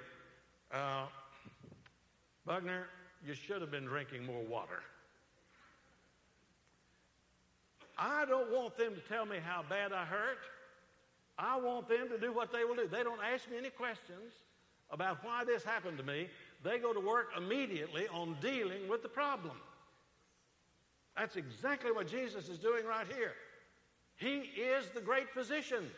Uh, 0.72 1.06
Buckner, 2.46 2.86
you 3.26 3.34
should 3.34 3.62
have 3.62 3.72
been 3.72 3.86
drinking 3.86 4.26
more 4.26 4.44
water. 4.44 4.82
I 7.98 8.26
don't 8.26 8.52
want 8.52 8.78
them 8.78 8.94
to 8.94 9.02
tell 9.02 9.26
me 9.26 9.38
how 9.44 9.64
bad 9.68 9.92
I 9.92 10.06
hurt. 10.06 10.38
I 11.38 11.60
want 11.60 11.90
them 11.90 12.08
to 12.10 12.20
do 12.20 12.32
what 12.32 12.52
they 12.52 12.64
will 12.64 12.76
do. 12.76 12.88
They 12.88 13.04
don't 13.04 13.20
ask 13.22 13.50
me 13.50 13.58
any 13.58 13.70
questions 13.70 14.34
about 14.92 15.24
why 15.24 15.44
this 15.44 15.64
happened 15.64 15.98
to 15.98 16.04
me. 16.04 16.28
They 16.64 16.78
go 16.78 16.94
to 16.94 17.00
work 17.00 17.30
immediately 17.36 18.08
on 18.10 18.38
dealing 18.42 18.88
with 18.88 19.02
the 19.02 19.10
problem. 19.10 19.56
That's 21.18 21.36
exactly 21.36 21.92
what 21.92 22.08
Jesus 22.08 22.48
is 22.48 22.60
doing 22.60 22.86
right 22.86 23.08
here. 23.08 23.34
He 24.16 24.38
is 24.62 24.90
the 24.94 25.02
great 25.02 25.30
physician. 25.30 25.90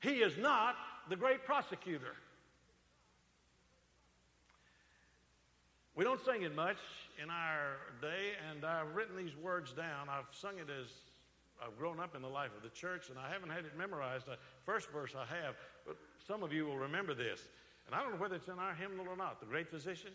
He 0.00 0.20
is 0.20 0.36
not 0.36 0.76
the 1.08 1.16
great 1.16 1.44
prosecutor. 1.44 2.14
We 5.94 6.04
don't 6.04 6.22
sing 6.24 6.42
it 6.42 6.54
much 6.54 6.76
in 7.22 7.30
our 7.30 7.76
day, 8.02 8.32
and 8.50 8.64
I've 8.64 8.94
written 8.94 9.16
these 9.16 9.34
words 9.36 9.72
down. 9.72 10.08
I've 10.10 10.26
sung 10.30 10.58
it 10.58 10.68
as 10.68 10.88
I've 11.62 11.76
grown 11.78 12.00
up 12.00 12.14
in 12.14 12.22
the 12.22 12.28
life 12.28 12.50
of 12.56 12.62
the 12.62 12.68
church 12.68 13.08
and 13.08 13.18
I 13.18 13.30
haven't 13.30 13.50
had 13.50 13.64
it 13.64 13.76
memorized. 13.78 14.26
The 14.26 14.36
first 14.64 14.90
verse 14.90 15.14
I 15.16 15.24
have, 15.24 15.54
but 15.86 15.96
some 16.26 16.42
of 16.42 16.52
you 16.52 16.66
will 16.66 16.76
remember 16.76 17.14
this. 17.14 17.40
And 17.86 17.94
I 17.94 18.02
don't 18.02 18.12
know 18.12 18.20
whether 18.20 18.36
it's 18.36 18.48
in 18.48 18.58
our 18.58 18.74
hymnal 18.74 19.08
or 19.08 19.16
not. 19.16 19.40
The 19.40 19.46
great 19.46 19.70
physician. 19.70 20.10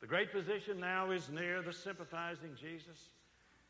The 0.00 0.06
great 0.06 0.30
physician 0.30 0.80
now 0.80 1.10
is 1.10 1.28
near 1.28 1.62
the 1.62 1.72
sympathizing 1.72 2.56
Jesus. 2.58 3.10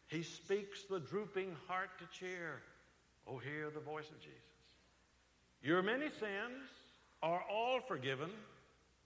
He 0.06 0.22
speaks 0.22 0.84
the 0.84 1.00
drooping 1.00 1.56
heart 1.66 1.90
to 1.98 2.18
cheer. 2.18 2.62
Oh, 3.26 3.38
hear 3.38 3.70
the 3.70 3.80
voice 3.80 4.10
of 4.10 4.20
Jesus. 4.20 4.53
Your 5.64 5.82
many 5.82 6.10
sins 6.10 6.68
are 7.22 7.42
all 7.50 7.80
forgiven. 7.80 8.28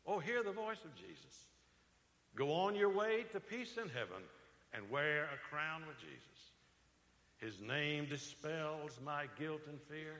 Oh, 0.05 0.19
hear 0.19 0.43
the 0.43 0.51
voice 0.51 0.85
of 0.85 0.93
Jesus. 0.97 1.47
Go 2.35 2.53
on 2.53 2.75
your 2.75 2.91
way 2.91 3.25
to 3.33 3.39
peace 3.39 3.77
in 3.77 3.89
heaven 3.89 4.23
and 4.75 4.91
wear 4.91 5.27
a 5.27 5.49
crown 5.49 5.83
with 5.87 5.97
Jesus. 6.01 6.19
His 7.39 7.61
name 7.61 8.07
dispels 8.07 8.99
my 9.05 9.27
guilt 9.39 9.61
and 9.69 9.79
fear. 9.89 10.15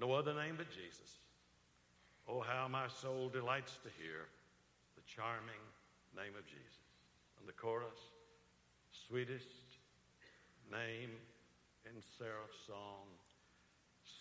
No 0.00 0.12
other 0.12 0.32
name 0.32 0.54
but 0.56 0.70
Jesus. 0.70 1.18
Oh, 2.26 2.40
how 2.40 2.66
my 2.66 2.88
soul 2.88 3.28
delights 3.28 3.76
to 3.84 3.90
hear 4.02 4.24
the 4.96 5.02
charming 5.06 5.60
name 6.16 6.32
of 6.38 6.46
Jesus. 6.46 6.88
And 7.38 7.46
the 7.46 7.52
chorus, 7.52 8.00
sweetest 9.08 9.44
name 10.72 11.10
in 11.84 12.00
seraph's 12.16 12.66
song, 12.66 13.04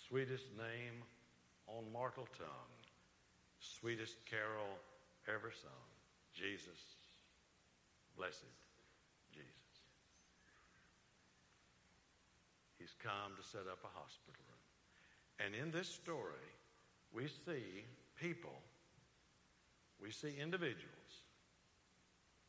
sweetest 0.07 0.45
name 0.57 1.03
on 1.67 1.83
mortal 1.91 2.27
tongue, 2.38 2.74
sweetest 3.60 4.17
carol 4.25 4.77
ever 5.27 5.51
sung, 5.51 5.88
Jesus, 6.33 7.00
blessed 8.17 8.43
Jesus. 9.31 9.50
He's 12.77 12.93
come 13.01 13.36
to 13.38 13.48
set 13.48 13.67
up 13.72 13.79
a 13.83 13.98
hospital 13.98 14.43
room. 14.50 15.45
And 15.45 15.55
in 15.55 15.72
this 15.72 15.88
story, 15.88 16.51
we 17.13 17.27
see 17.27 17.86
people, 18.19 18.55
we 20.01 20.12
see 20.12 20.33
individuals, 20.41 21.24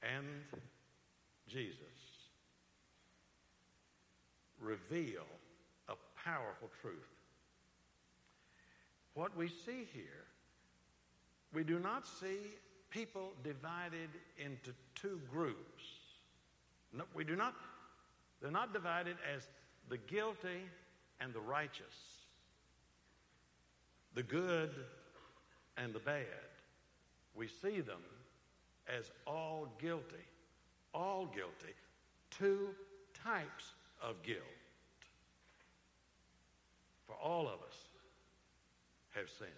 and 0.02 0.26
Jesus 1.46 1.78
reveal 4.60 5.26
a 5.88 5.94
powerful 6.24 6.70
truth. 6.80 7.23
What 9.14 9.36
we 9.36 9.48
see 9.48 9.86
here, 9.92 10.26
we 11.52 11.62
do 11.62 11.78
not 11.78 12.06
see 12.06 12.38
people 12.90 13.32
divided 13.44 14.10
into 14.38 14.72
two 14.94 15.20
groups. 15.30 15.84
No, 16.92 17.04
we 17.14 17.24
do 17.24 17.36
not, 17.36 17.54
they're 18.42 18.50
not 18.50 18.72
divided 18.72 19.16
as 19.34 19.42
the 19.88 19.98
guilty 19.98 20.62
and 21.20 21.32
the 21.32 21.40
righteous, 21.40 21.94
the 24.14 24.22
good 24.22 24.70
and 25.76 25.92
the 25.92 26.00
bad. 26.00 26.24
We 27.36 27.48
see 27.48 27.80
them 27.80 28.02
as 28.88 29.10
all 29.26 29.68
guilty, 29.80 30.24
all 30.92 31.26
guilty, 31.26 31.74
two 32.30 32.68
types 33.24 33.72
of 34.02 34.22
guilt. 34.22 34.40
For 37.06 37.14
all 37.14 37.46
of 37.46 37.60
us 37.66 37.83
have 39.14 39.30
sinned. 39.30 39.50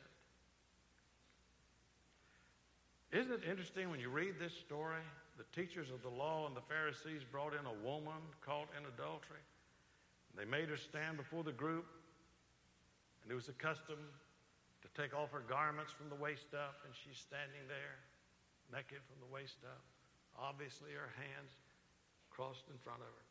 Isn't 3.13 3.33
it 3.33 3.49
interesting 3.49 3.91
when 3.91 4.01
you 4.01 4.11
read 4.11 4.39
this 4.39 4.53
story? 4.53 5.03
The 5.39 5.49
teachers 5.55 5.91
of 5.91 6.03
the 6.03 6.09
law 6.09 6.47
and 6.47 6.57
the 6.57 6.65
Pharisees 6.69 7.25
brought 7.25 7.53
in 7.53 7.65
a 7.65 7.77
woman 7.85 8.21
caught 8.45 8.69
in 8.77 8.85
adultery. 8.85 9.45
They 10.37 10.45
made 10.45 10.69
her 10.69 10.77
stand 10.77 11.17
before 11.17 11.45
the 11.45 11.53
group, 11.53 11.87
and 13.23 13.33
it 13.33 13.35
was 13.35 13.49
a 13.49 13.57
custom 13.57 13.97
to 14.83 14.89
take 15.01 15.17
off 15.17 15.33
her 15.33 15.45
garments 15.49 15.93
from 15.93 16.09
the 16.09 16.21
waist 16.21 16.53
up, 16.53 16.85
and 16.85 16.93
she's 16.93 17.17
standing 17.17 17.65
there, 17.69 17.97
naked 18.69 19.01
from 19.09 19.17
the 19.25 19.33
waist 19.33 19.65
up. 19.65 19.81
Obviously, 20.37 20.93
her 20.93 21.09
hands 21.17 21.57
crossed 22.29 22.69
in 22.69 22.77
front 22.85 23.01
of 23.01 23.09
her. 23.09 23.27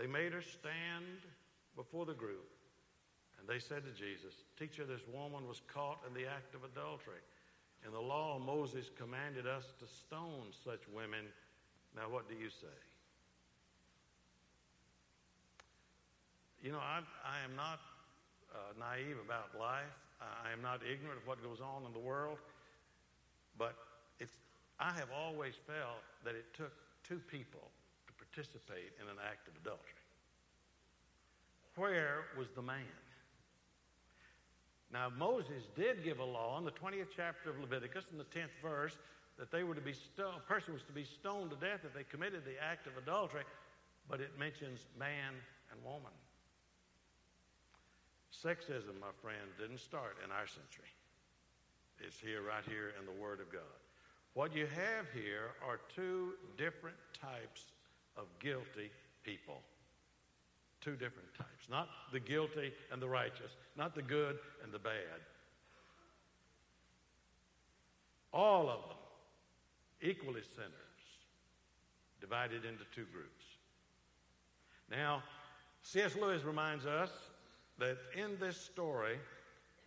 They 0.00 0.08
made 0.08 0.32
her 0.32 0.40
stand 0.40 1.20
before 1.76 2.06
the 2.06 2.16
group, 2.16 2.48
and 3.38 3.48
they 3.48 3.58
said 3.58 3.84
to 3.84 3.92
Jesus, 3.92 4.34
Teacher, 4.58 4.84
this 4.84 5.02
woman 5.12 5.46
was 5.46 5.60
caught 5.72 6.00
in 6.06 6.14
the 6.14 6.28
act 6.28 6.54
of 6.54 6.64
adultery. 6.64 7.22
In 7.86 7.92
the 7.92 8.00
law, 8.00 8.36
of 8.36 8.42
Moses 8.42 8.90
commanded 8.98 9.46
us 9.46 9.64
to 9.78 9.86
stone 9.86 10.50
such 10.64 10.80
women. 10.94 11.26
Now, 11.94 12.08
what 12.10 12.28
do 12.28 12.34
you 12.34 12.50
say? 12.50 12.78
You 16.62 16.72
know, 16.72 16.82
I, 16.82 17.00
I 17.22 17.44
am 17.44 17.54
not 17.54 17.78
uh, 18.50 18.74
naive 18.80 19.16
about 19.24 19.54
life. 19.58 19.94
I 20.20 20.50
am 20.50 20.62
not 20.62 20.80
ignorant 20.82 21.20
of 21.20 21.26
what 21.28 21.42
goes 21.42 21.60
on 21.60 21.84
in 21.86 21.92
the 21.92 22.02
world. 22.02 22.38
But 23.58 23.76
it's, 24.18 24.32
I 24.80 24.90
have 24.92 25.08
always 25.14 25.54
felt 25.66 26.02
that 26.24 26.34
it 26.34 26.46
took 26.54 26.72
two 27.06 27.20
people 27.30 27.70
to 28.08 28.12
participate 28.18 28.96
in 29.00 29.06
an 29.06 29.20
act 29.22 29.46
of 29.46 29.54
adultery. 29.62 30.02
Where 31.76 32.24
was 32.36 32.48
the 32.56 32.62
man? 32.62 32.82
Now, 34.92 35.10
Moses 35.10 35.64
did 35.74 36.04
give 36.04 36.20
a 36.20 36.24
law 36.24 36.58
in 36.58 36.64
the 36.64 36.70
20th 36.70 37.08
chapter 37.14 37.50
of 37.50 37.58
Leviticus, 37.60 38.04
in 38.12 38.18
the 38.18 38.24
10th 38.24 38.54
verse, 38.62 38.96
that 39.38 39.50
they 39.50 39.64
were 39.64 39.74
to 39.74 39.80
be 39.80 39.94
a 40.18 40.40
person 40.48 40.72
was 40.72 40.82
to 40.84 40.92
be 40.92 41.04
stoned 41.04 41.50
to 41.50 41.56
death 41.56 41.80
if 41.84 41.92
they 41.92 42.04
committed 42.04 42.44
the 42.44 42.62
act 42.62 42.86
of 42.86 42.96
adultery, 42.96 43.42
but 44.08 44.20
it 44.20 44.30
mentions 44.38 44.86
man 44.98 45.34
and 45.70 45.82
woman. 45.84 46.14
Sexism, 48.32 48.98
my 49.00 49.12
friend, 49.20 49.48
didn't 49.58 49.80
start 49.80 50.16
in 50.24 50.30
our 50.30 50.46
century. 50.46 50.92
It's 51.98 52.18
here, 52.18 52.42
right 52.42 52.64
here 52.68 52.92
in 52.98 53.06
the 53.06 53.20
Word 53.20 53.40
of 53.40 53.50
God. 53.50 53.80
What 54.34 54.54
you 54.54 54.66
have 54.66 55.06
here 55.14 55.52
are 55.66 55.80
two 55.94 56.34
different 56.58 56.96
types 57.18 57.72
of 58.16 58.24
guilty 58.38 58.90
people. 59.24 59.62
Two 60.86 60.92
different 60.92 61.34
types. 61.36 61.68
Not 61.68 61.88
the 62.12 62.20
guilty 62.20 62.72
and 62.92 63.02
the 63.02 63.08
righteous, 63.08 63.56
not 63.76 63.96
the 63.96 64.02
good 64.02 64.38
and 64.62 64.72
the 64.72 64.78
bad. 64.78 65.18
All 68.32 68.70
of 68.70 68.82
them 68.82 68.96
equally 70.00 70.42
sinners, 70.54 70.70
divided 72.20 72.64
into 72.64 72.84
two 72.94 73.04
groups. 73.12 73.44
Now, 74.88 75.24
C.S. 75.82 76.14
Lewis 76.14 76.44
reminds 76.44 76.86
us 76.86 77.10
that 77.80 77.98
in 78.16 78.38
this 78.38 78.56
story, 78.56 79.16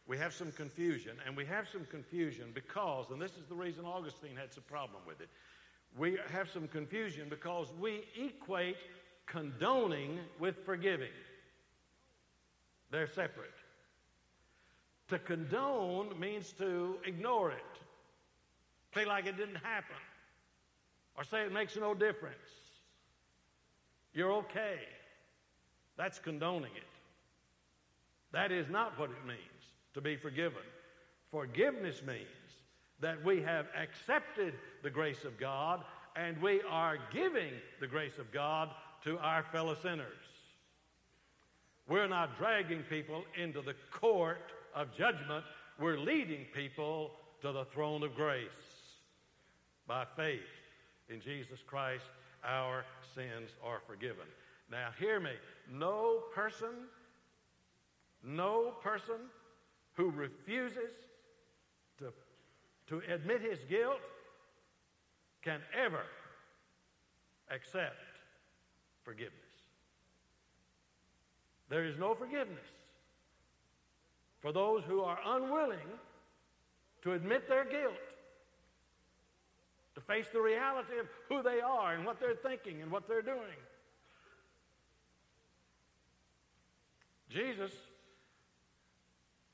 we 0.05 0.17
have 0.17 0.33
some 0.33 0.51
confusion, 0.51 1.15
and 1.25 1.37
we 1.37 1.45
have 1.45 1.69
some 1.71 1.85
confusion 1.85 2.51
because, 2.53 3.05
and 3.09 3.21
this 3.21 3.37
is 3.37 3.45
the 3.47 3.55
reason 3.55 3.85
Augustine 3.85 4.35
had 4.35 4.51
some 4.51 4.63
problem 4.63 5.01
with 5.07 5.21
it, 5.21 5.29
we 5.97 6.17
have 6.29 6.49
some 6.49 6.67
confusion 6.67 7.27
because 7.29 7.67
we 7.79 8.03
equate 8.17 8.75
condoning 9.29 10.19
with 10.39 10.55
forgiving. 10.65 11.11
They're 12.91 13.07
separate. 13.07 13.53
To 15.09 15.19
condone 15.19 16.19
means 16.19 16.51
to 16.53 16.97
ignore 17.05 17.51
it, 17.51 17.79
say 18.93 19.05
like 19.05 19.25
it 19.25 19.37
didn't 19.37 19.55
happen, 19.55 19.95
or 21.17 21.23
say 21.23 21.41
it 21.41 21.51
makes 21.51 21.75
no 21.75 21.93
difference. 21.93 22.35
You're 24.13 24.33
okay. 24.33 24.79
That's 25.97 26.19
condoning 26.19 26.71
it. 26.75 26.83
That 28.31 28.51
is 28.51 28.69
not 28.69 28.97
what 28.99 29.09
it 29.09 29.27
means 29.27 29.39
to 29.93 30.01
be 30.01 30.15
forgiven. 30.15 30.61
Forgiveness 31.31 32.01
means 32.05 32.27
that 33.01 33.23
we 33.23 33.41
have 33.41 33.67
accepted 33.75 34.53
the 34.83 34.89
grace 34.89 35.23
of 35.23 35.39
God 35.39 35.83
and 36.15 36.41
we 36.41 36.61
are 36.69 36.97
giving 37.11 37.53
the 37.79 37.87
grace 37.87 38.17
of 38.17 38.31
God 38.31 38.69
to 39.03 39.17
our 39.19 39.43
fellow 39.51 39.75
sinners. 39.81 40.05
We're 41.87 42.07
not 42.07 42.37
dragging 42.37 42.83
people 42.83 43.23
into 43.41 43.61
the 43.61 43.75
court 43.91 44.51
of 44.75 44.95
judgment, 44.95 45.43
we're 45.79 45.97
leading 45.97 46.45
people 46.53 47.11
to 47.41 47.51
the 47.51 47.65
throne 47.65 48.03
of 48.03 48.15
grace 48.15 48.49
by 49.87 50.05
faith 50.15 50.41
in 51.09 51.21
Jesus 51.21 51.59
Christ. 51.65 52.05
Our 52.43 52.85
sins 53.15 53.49
are 53.65 53.81
forgiven. 53.87 54.25
Now, 54.71 54.89
hear 54.99 55.19
me. 55.19 55.31
No 55.71 56.23
person 56.35 56.69
no 58.23 58.73
person 58.83 59.15
who 59.93 60.11
refuses 60.11 60.91
to, 61.99 62.13
to 62.87 63.01
admit 63.13 63.41
his 63.41 63.59
guilt 63.69 63.99
can 65.41 65.61
ever 65.73 66.03
accept 67.49 67.95
forgiveness. 69.09 69.33
There 71.67 71.83
is 71.83 71.97
no 71.97 72.13
forgiveness 72.13 72.69
for 74.39 74.51
those 74.51 74.83
who 74.87 75.01
are 75.01 75.17
unwilling 75.25 75.89
to 77.01 77.13
admit 77.13 77.49
their 77.49 77.65
guilt, 77.65 77.93
to 79.95 80.01
face 80.01 80.27
the 80.31 80.39
reality 80.39 80.99
of 80.99 81.07
who 81.27 81.41
they 81.41 81.59
are 81.59 81.95
and 81.95 82.05
what 82.05 82.19
they're 82.19 82.35
thinking 82.35 82.83
and 82.83 82.91
what 82.91 83.07
they're 83.07 83.23
doing. 83.23 83.59
Jesus 87.31 87.71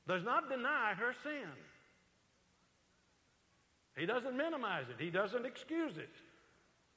does 0.06 0.22
not 0.22 0.50
deny 0.50 0.92
her 0.98 1.14
sin. 1.22 1.48
He 3.96 4.04
doesn't 4.04 4.36
minimize 4.36 4.84
it, 4.90 5.02
he 5.02 5.08
doesn't 5.08 5.46
excuse 5.46 5.96
it. 5.96 6.12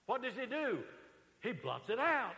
What 0.08 0.22
does 0.22 0.34
he 0.38 0.45
do? 0.45 0.80
He 1.41 1.54
blots 1.54 1.89
it 1.89 2.00
out. 2.00 2.34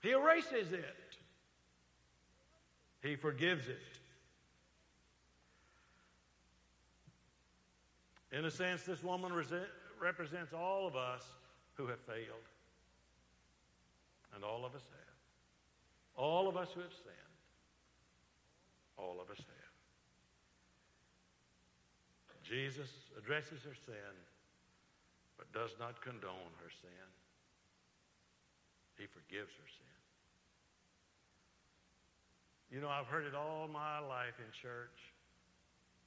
He 0.00 0.10
erases 0.10 0.72
it. 0.72 0.96
He 3.02 3.16
forgives 3.16 3.68
it. 3.68 3.78
In 8.32 8.44
a 8.44 8.50
sense, 8.50 8.82
this 8.84 9.02
woman 9.02 9.32
represents 10.00 10.52
all 10.52 10.86
of 10.86 10.96
us 10.96 11.24
who 11.74 11.86
have 11.86 12.00
failed. 12.00 12.46
And 14.34 14.44
all 14.44 14.64
of 14.64 14.74
us 14.74 14.82
have. 14.82 15.00
All 16.16 16.48
of 16.48 16.56
us 16.56 16.68
who 16.74 16.80
have 16.80 16.92
sinned, 16.92 17.38
all 18.98 19.18
of 19.22 19.30
us 19.30 19.38
have. 19.38 19.70
Jesus 22.44 22.90
addresses 23.16 23.62
her 23.62 23.74
sin, 23.86 24.12
but 25.38 25.50
does 25.52 25.70
not 25.78 26.02
condone 26.02 26.52
her 26.62 26.70
sin. 26.82 27.08
He 29.00 29.08
forgives 29.08 29.48
her 29.48 29.68
sin. 29.80 29.96
You 32.68 32.84
know, 32.84 32.92
I've 32.92 33.08
heard 33.08 33.24
it 33.24 33.32
all 33.32 33.64
my 33.64 33.96
life 33.98 34.36
in 34.36 34.46
church. 34.52 34.92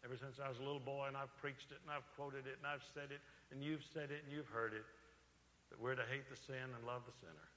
Ever 0.05 0.13
since 0.13 0.37
I 0.37 0.45
was 0.45 0.61
a 0.61 0.65
little 0.67 0.83
boy, 0.83 1.09
and 1.09 1.17
I've 1.17 1.33
preached 1.41 1.73
it, 1.73 1.81
and 1.81 1.89
I've 1.89 2.05
quoted 2.13 2.45
it, 2.45 2.61
and 2.61 2.69
I've 2.69 2.85
said 2.93 3.09
it, 3.09 3.17
and 3.49 3.65
you've 3.65 3.81
said 3.97 4.13
it, 4.13 4.21
and 4.21 4.29
you've 4.29 4.51
heard 4.53 4.77
it, 4.77 4.85
that 5.73 5.81
we're 5.81 5.97
to 5.97 6.05
hate 6.05 6.29
the 6.29 6.37
sin 6.45 6.69
and 6.69 6.81
love 6.85 7.01
the 7.09 7.15
sinner. 7.17 7.49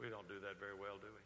We 0.00 0.10
don't 0.10 0.26
do 0.26 0.42
that 0.42 0.58
very 0.58 0.74
well, 0.74 0.98
do 0.98 1.06
we? 1.06 1.24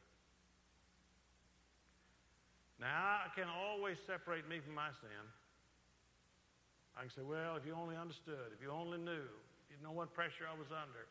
Now, 2.83 3.25
I 3.25 3.33
can 3.33 3.49
always 3.49 3.97
separate 4.05 4.45
me 4.45 4.61
from 4.61 4.77
my 4.77 4.93
sin. 5.01 5.25
I 6.99 7.07
can 7.07 7.13
say, 7.15 7.25
well, 7.25 7.57
if 7.57 7.65
you 7.65 7.73
only 7.73 7.97
understood, 7.97 8.53
if 8.53 8.61
you 8.61 8.69
only 8.69 8.99
knew, 8.99 9.25
you 9.73 9.79
know 9.81 9.95
what 9.95 10.13
pressure 10.13 10.45
I 10.45 10.59
was 10.59 10.69
under. 10.69 11.09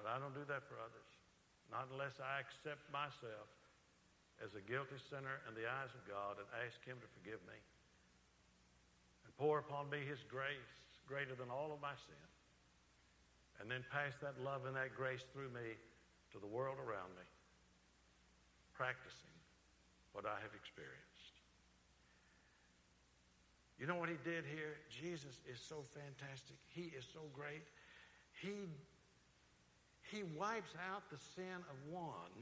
But 0.00 0.08
I 0.08 0.16
don't 0.16 0.32
do 0.32 0.48
that 0.48 0.64
for 0.64 0.80
others. 0.80 1.10
Not 1.68 1.92
unless 1.92 2.16
I 2.16 2.40
accept 2.40 2.80
myself 2.88 3.52
as 4.40 4.56
a 4.56 4.64
guilty 4.64 4.96
sinner 5.12 5.44
in 5.44 5.52
the 5.52 5.68
eyes 5.68 5.92
of 5.92 6.00
God 6.08 6.40
and 6.40 6.48
ask 6.64 6.80
Him 6.88 6.96
to 7.04 7.08
forgive 7.20 7.44
me 7.44 7.60
and 9.28 9.30
pour 9.36 9.60
upon 9.60 9.92
me 9.92 10.00
His 10.00 10.24
grace 10.24 10.72
greater 11.04 11.36
than 11.36 11.52
all 11.52 11.68
of 11.68 11.84
my 11.84 11.92
sin 12.08 12.24
and 13.60 13.68
then 13.68 13.84
pass 13.92 14.16
that 14.24 14.40
love 14.40 14.64
and 14.64 14.74
that 14.74 14.96
grace 14.96 15.20
through 15.36 15.52
me 15.52 15.76
to 16.32 16.40
the 16.40 16.48
world 16.48 16.80
around 16.80 17.12
me, 17.12 17.26
practicing 18.72 19.36
what 20.16 20.24
I 20.24 20.40
have 20.40 20.56
experienced. 20.56 21.36
You 23.76 23.84
know 23.84 23.96
what 23.96 24.08
he 24.08 24.20
did 24.24 24.44
here? 24.48 24.80
Jesus 24.88 25.40
is 25.44 25.60
so 25.60 25.84
fantastic. 25.92 26.56
He 26.72 26.92
is 26.96 27.04
so 27.12 27.28
great. 27.32 27.64
He, 28.40 28.68
he 30.10 30.22
wipes 30.36 30.74
out 30.90 31.08
the 31.10 31.18
sin 31.34 31.62
of 31.70 31.76
one 31.88 32.34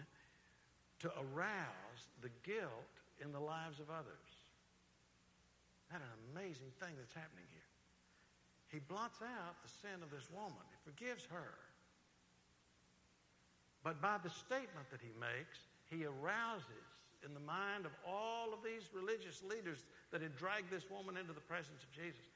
to 1.01 1.09
arouse 1.31 2.03
the 2.23 2.31
guilt 2.43 2.95
in 3.23 3.33
the 3.33 3.41
lives 3.41 3.79
of 3.79 3.91
others. 3.91 4.29
That's 5.91 6.03
an 6.03 6.17
amazing 6.33 6.73
thing 6.81 6.97
that's 6.99 7.15
happening 7.15 7.47
here. 7.53 7.71
He 8.69 8.81
blots 8.81 9.21
out 9.23 9.57
the 9.65 9.73
sin 9.81 10.03
of 10.03 10.11
this 10.11 10.29
woman. 10.33 10.61
He 10.69 10.79
forgives 10.85 11.25
her. 11.33 11.57
But 13.83 14.03
by 14.03 14.19
the 14.23 14.29
statement 14.29 14.91
that 14.91 15.01
he 15.01 15.13
makes, 15.17 15.57
he 15.89 16.05
arouses 16.05 16.89
in 17.25 17.33
the 17.33 17.41
mind 17.41 17.87
of 17.87 17.93
all 18.07 18.53
of 18.53 18.61
these 18.61 18.91
religious 18.93 19.43
leaders 19.43 19.85
that 20.13 20.21
had 20.21 20.37
dragged 20.37 20.71
this 20.71 20.85
woman 20.91 21.17
into 21.17 21.33
the 21.33 21.45
presence 21.49 21.83
of 21.83 21.91
Jesus. 21.93 22.29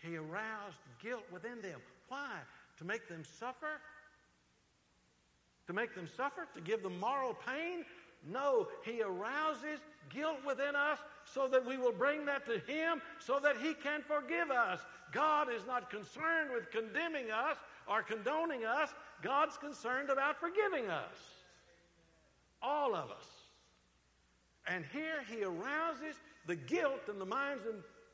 He 0.00 0.16
aroused 0.16 0.80
guilt 1.02 1.24
within 1.30 1.60
them. 1.60 1.80
Why? 2.08 2.40
To 2.78 2.84
make 2.84 3.08
them 3.08 3.22
suffer? 3.24 3.82
To 5.70 5.76
make 5.76 5.94
them 5.94 6.08
suffer? 6.16 6.48
To 6.56 6.60
give 6.60 6.82
them 6.82 6.98
moral 6.98 7.32
pain? 7.46 7.84
No, 8.28 8.66
he 8.84 9.02
arouses 9.02 9.78
guilt 10.12 10.38
within 10.44 10.74
us 10.74 10.98
so 11.24 11.46
that 11.46 11.64
we 11.64 11.76
will 11.76 11.92
bring 11.92 12.26
that 12.26 12.44
to 12.46 12.58
him 12.72 13.00
so 13.20 13.38
that 13.38 13.56
he 13.56 13.74
can 13.74 14.02
forgive 14.02 14.50
us. 14.50 14.80
God 15.12 15.46
is 15.48 15.64
not 15.68 15.88
concerned 15.88 16.50
with 16.52 16.72
condemning 16.72 17.30
us 17.30 17.56
or 17.86 18.02
condoning 18.02 18.64
us. 18.64 18.92
God's 19.22 19.56
concerned 19.58 20.10
about 20.10 20.40
forgiving 20.40 20.90
us. 20.90 21.14
All 22.60 22.96
of 22.96 23.12
us. 23.12 23.26
And 24.66 24.84
here 24.92 25.22
he 25.30 25.44
arouses 25.44 26.16
the 26.48 26.56
guilt 26.56 27.02
in 27.08 27.20
the 27.20 27.24
minds 27.24 27.62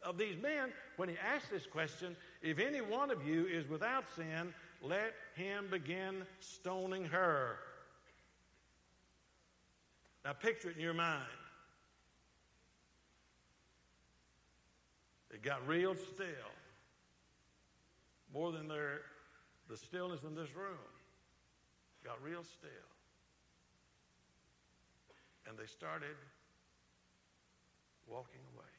of 0.05 0.19
these 0.19 0.37
men 0.37 0.75
when 0.99 1.09
he 1.09 1.17
asks 1.17 1.49
this 1.49 1.67
question 1.67 2.17
If 2.43 2.59
any 2.59 2.83
one 2.83 3.11
of 3.11 3.27
you 3.27 3.47
is 3.47 3.67
without 3.67 4.05
sin, 4.15 4.53
let 4.83 5.15
him 5.35 5.67
begin 5.71 6.25
stoning 6.41 7.05
her. 7.07 7.57
Now 10.25 10.33
picture 10.33 10.71
it 10.71 10.77
in 10.77 10.83
your 10.83 10.95
mind. 10.95 11.23
It 15.31 15.43
got 15.43 15.67
real 15.69 15.95
still. 15.95 16.27
More 18.33 18.53
than 18.53 18.69
their, 18.69 19.03
the 19.69 19.77
stillness 19.77 20.23
in 20.25 20.35
this 20.35 20.55
room. 20.55 20.79
Got 22.05 22.23
real 22.23 22.43
still. 22.43 22.71
And 25.49 25.59
they 25.59 25.67
started 25.67 26.17
walking 28.09 28.41
away. 28.55 28.76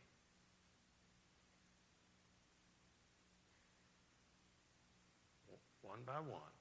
One 5.98 6.06
by 6.06 6.22
one, 6.22 6.54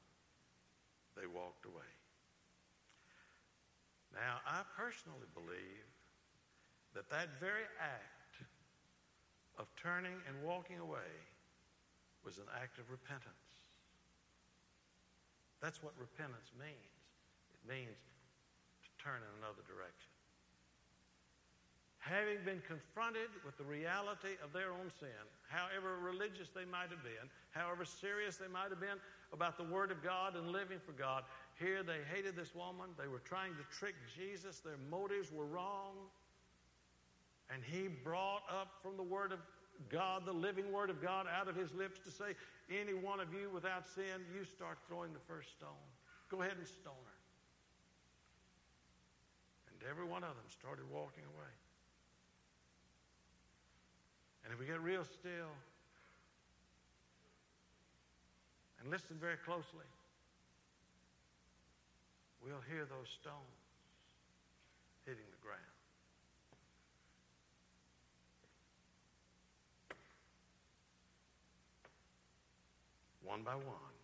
they 1.12 1.29
walked 1.29 1.68
away. 1.68 1.92
Now, 4.16 4.40
I 4.49 4.64
personally 4.72 5.29
believe 5.37 5.85
that 6.96 7.11
that 7.12 7.37
very 7.37 7.68
act 7.77 8.40
of 9.61 9.68
turning 9.77 10.16
and 10.25 10.40
walking 10.40 10.81
away 10.81 11.12
was 12.25 12.38
an 12.40 12.49
act 12.57 12.81
of 12.81 12.88
repentance. 12.88 13.44
That's 15.61 15.85
what 15.85 15.92
repentance 16.01 16.49
means. 16.57 16.96
It 17.53 17.61
means 17.68 17.92
to 17.92 18.90
turn 19.05 19.20
in 19.20 19.33
another 19.37 19.68
direction 19.68 20.16
having 22.07 22.38
been 22.46 22.62
confronted 22.62 23.27
with 23.42 23.59
the 23.59 23.66
reality 23.66 24.38
of 24.38 24.55
their 24.55 24.70
own 24.70 24.94
sin, 25.03 25.22
however 25.51 25.99
religious 25.99 26.55
they 26.55 26.64
might 26.64 26.87
have 26.94 27.03
been, 27.03 27.27
however 27.51 27.83
serious 27.83 28.38
they 28.38 28.46
might 28.46 28.70
have 28.70 28.79
been 28.79 29.03
about 29.32 29.56
the 29.56 29.64
Word 29.64 29.90
of 29.90 30.02
God 30.02 30.36
and 30.36 30.48
living 30.48 30.78
for 30.84 30.92
God, 30.92 31.24
here 31.58 31.82
they 31.82 31.98
hated 32.14 32.36
this 32.36 32.54
woman. 32.54 32.90
They 32.98 33.08
were 33.08 33.20
trying 33.20 33.52
to 33.54 33.76
trick 33.76 33.94
Jesus. 34.14 34.60
Their 34.60 34.78
motives 34.90 35.32
were 35.32 35.46
wrong. 35.46 35.94
And 37.52 37.62
he 37.62 37.88
brought 37.88 38.42
up 38.50 38.68
from 38.82 38.96
the 38.96 39.02
Word 39.02 39.32
of 39.32 39.38
God, 39.88 40.26
the 40.26 40.32
living 40.32 40.72
Word 40.72 40.90
of 40.90 41.02
God, 41.02 41.26
out 41.28 41.48
of 41.48 41.56
his 41.56 41.72
lips 41.74 42.00
to 42.04 42.10
say, 42.10 42.34
Any 42.70 42.94
one 42.94 43.20
of 43.20 43.32
you 43.32 43.50
without 43.52 43.86
sin, 43.86 44.24
you 44.34 44.44
start 44.44 44.78
throwing 44.88 45.12
the 45.12 45.24
first 45.28 45.52
stone. 45.52 45.86
Go 46.30 46.42
ahead 46.42 46.56
and 46.58 46.66
stone 46.66 47.04
her. 47.04 47.20
And 49.70 49.90
every 49.90 50.04
one 50.04 50.24
of 50.24 50.30
them 50.30 50.48
started 50.48 50.84
walking 50.90 51.24
away. 51.24 51.52
And 54.44 54.52
if 54.52 54.60
we 54.60 54.66
get 54.66 54.80
real 54.80 55.04
still 55.04 55.50
and 58.80 58.90
listen 58.90 59.16
very 59.20 59.36
closely, 59.44 59.86
we'll 62.42 62.62
hear 62.70 62.84
those 62.84 63.08
stones 63.20 63.58
hitting 65.04 65.24
the 65.30 65.42
ground. 65.42 65.60
One 73.24 73.42
by 73.42 73.54
one, 73.54 73.96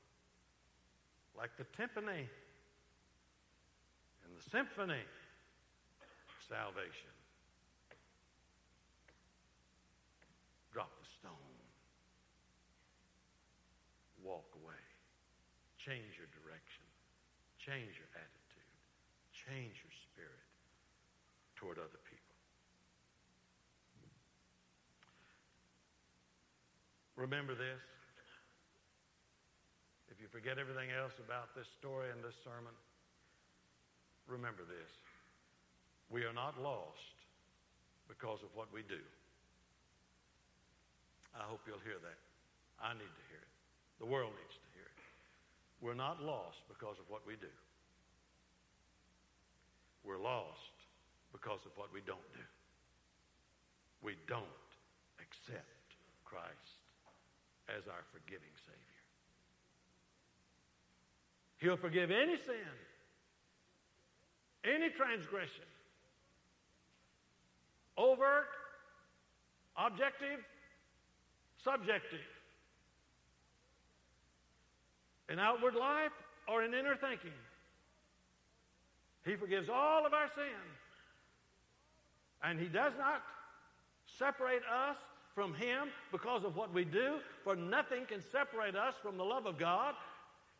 like 1.37 1.51
the 1.57 1.65
timpani 1.79 2.27
in 4.25 4.31
the 4.35 4.51
symphony 4.51 4.95
of 6.01 6.39
salvation. 6.49 7.22
Change 15.83 16.15
your 16.15 16.31
direction. 16.31 16.87
Change 17.59 17.99
your 17.99 18.11
attitude. 18.15 18.71
Change 19.35 19.75
your 19.83 19.95
spirit 20.07 20.47
toward 21.59 21.83
other 21.83 21.99
people. 22.07 22.39
Remember 27.19 27.59
this. 27.59 27.83
If 30.07 30.23
you 30.23 30.31
forget 30.31 30.63
everything 30.63 30.95
else 30.95 31.19
about 31.19 31.51
this 31.59 31.67
story 31.83 32.15
and 32.15 32.23
this 32.23 32.39
sermon, 32.47 32.75
remember 34.31 34.63
this. 34.63 34.91
We 36.15 36.23
are 36.23 36.37
not 36.37 36.55
lost 36.63 37.19
because 38.07 38.39
of 38.47 38.55
what 38.55 38.71
we 38.71 38.87
do. 38.87 39.03
I 41.35 41.43
hope 41.43 41.67
you'll 41.67 41.83
hear 41.83 41.99
that. 41.99 42.19
I 42.79 42.95
need 42.95 43.11
to 43.11 43.25
hear 43.35 43.43
it. 43.43 43.53
The 43.99 44.07
world 44.07 44.31
needs 44.37 44.55
to 44.62 44.62
we're 45.83 45.99
not 45.99 46.23
lost 46.23 46.63
because 46.69 46.97
of 47.03 47.05
what 47.11 47.27
we 47.27 47.35
do. 47.35 47.51
We're 50.05 50.23
lost 50.23 50.79
because 51.33 51.61
of 51.67 51.73
what 51.75 51.93
we 51.93 52.01
don't 52.07 52.33
do. 52.33 52.47
We 54.03 54.15
don't 54.29 54.71
accept 55.19 55.67
Christ 56.25 56.79
as 57.69 57.87
our 57.91 58.07
forgiving 58.15 58.55
Savior. 58.65 58.79
He'll 61.59 61.77
forgive 61.77 62.11
any 62.11 62.37
sin, 62.37 62.75
any 64.65 64.91
transgression, 64.91 65.67
overt, 67.97 68.51
objective, 69.77 70.41
subjective 71.63 72.27
in 75.33 75.39
outward 75.39 75.75
life 75.75 76.13
or 76.47 76.63
in 76.63 76.75
inner 76.75 76.95
thinking. 76.95 77.33
He 79.25 79.35
forgives 79.35 79.69
all 79.69 80.05
of 80.05 80.13
our 80.13 80.29
sin. 80.35 80.45
And 82.43 82.61
He 82.61 82.67
does 82.67 82.93
not 82.99 83.23
separate 84.19 84.63
us 84.71 84.97
from 85.35 85.55
Him 85.55 85.89
because 86.11 86.45
of 86.45 86.57
what 86.57 86.75
we 86.75 86.85
do, 86.85 87.15
for 87.45 87.57
nothing 87.57 88.05
can 88.05 88.21
separate 88.31 88.77
us 88.77 88.95
from 89.03 89.17
the 89.17 89.25
love 89.25 89.47
of 89.47 89.59
God. 89.59 89.95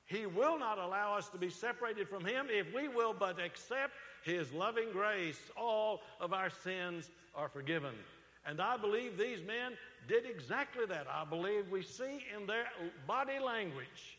He 0.07 0.27
will 0.27 0.59
not 0.59 0.79
allow 0.79 1.17
us 1.17 1.29
to 1.31 1.39
be 1.39 1.51
separated 1.51 2.09
from 2.09 2.25
Him 2.25 2.47
if 2.49 2.73
we 2.75 2.89
will 2.89 3.13
but 3.13 3.39
accept 3.39 3.93
His 4.25 4.53
loving 4.53 4.91
grace. 4.91 5.41
All 5.57 6.01
of 6.21 6.33
our 6.33 6.51
sins 6.51 7.11
are 7.35 7.49
forgiven. 7.49 7.95
And 8.47 8.61
I 8.61 8.77
believe 8.77 9.19
these 9.19 9.41
men 9.47 9.73
did 10.09 10.25
exactly 10.25 10.87
that. 10.87 11.07
I 11.13 11.25
believe 11.25 11.71
we 11.71 11.83
see 11.83 12.25
in 12.35 12.47
their 12.47 12.65
body 13.07 13.39
language 13.39 14.19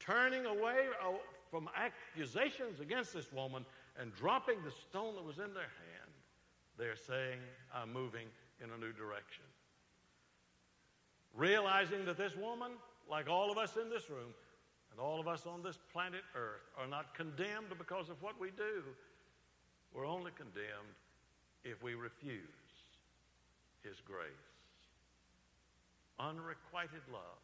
turning 0.00 0.46
away 0.46 0.86
uh, 1.04 1.12
from 1.50 1.68
accusations 1.76 2.80
against 2.80 3.12
this 3.12 3.30
woman 3.32 3.64
and 4.00 4.14
dropping 4.14 4.56
the 4.64 4.70
stone 4.70 5.14
that 5.14 5.24
was 5.24 5.38
in 5.38 5.52
their 5.54 5.62
hand, 5.62 6.10
they're 6.78 6.96
saying, 6.96 7.38
I'm 7.74 7.92
moving 7.92 8.26
in 8.62 8.70
a 8.70 8.78
new 8.78 8.92
direction. 8.92 9.44
Realizing 11.34 12.04
that 12.06 12.16
this 12.16 12.34
woman, 12.36 12.72
like 13.08 13.28
all 13.28 13.50
of 13.52 13.58
us 13.58 13.76
in 13.76 13.90
this 13.90 14.08
room, 14.08 14.32
and 14.90 15.00
all 15.00 15.20
of 15.20 15.28
us 15.28 15.46
on 15.46 15.62
this 15.62 15.78
planet 15.92 16.22
Earth, 16.34 16.66
are 16.78 16.88
not 16.88 17.14
condemned 17.14 17.68
because 17.78 18.08
of 18.08 18.20
what 18.22 18.40
we 18.40 18.50
do. 18.50 18.82
We're 19.94 20.06
only 20.06 20.32
condemned 20.36 20.96
if 21.64 21.82
we 21.82 21.94
refuse 21.94 22.40
His 23.82 24.00
grace. 24.00 24.26
Unrequited 26.18 27.02
love 27.12 27.40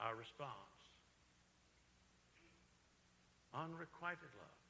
our 0.00 0.16
response. 0.16 0.80
unrequited 3.54 4.30
love, 4.38 4.62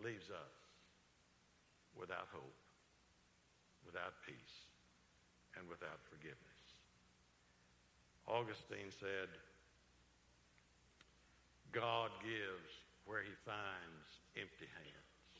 leaves 0.00 0.30
us 0.32 0.56
without 1.92 2.28
hope, 2.32 2.56
without 3.84 4.14
peace, 4.24 4.56
and 5.58 5.68
without 5.68 6.00
forgiveness. 6.08 6.60
Augustine 8.28 8.92
said, 8.92 9.28
God 11.72 12.12
gives 12.24 12.70
where 13.04 13.24
he 13.24 13.32
finds 13.44 14.08
empty 14.36 14.68
hands. 14.68 15.32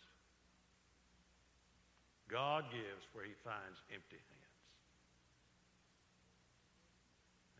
God 2.28 2.68
gives 2.68 3.04
where 3.16 3.24
he 3.24 3.36
finds 3.44 3.80
empty 3.88 4.20
hands. 4.20 4.48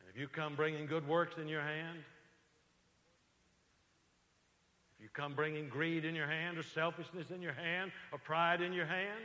And 0.04 0.07
if 0.18 0.22
you 0.22 0.26
come 0.26 0.56
bringing 0.56 0.84
good 0.86 1.06
works 1.06 1.36
in 1.40 1.46
your 1.46 1.60
hand, 1.60 1.98
if 4.98 5.04
you 5.04 5.08
come 5.14 5.32
bringing 5.32 5.68
greed 5.68 6.04
in 6.04 6.16
your 6.16 6.26
hand, 6.26 6.58
or 6.58 6.64
selfishness 6.64 7.30
in 7.32 7.40
your 7.40 7.52
hand, 7.52 7.92
or 8.10 8.18
pride 8.18 8.60
in 8.60 8.72
your 8.72 8.84
hand, 8.84 9.22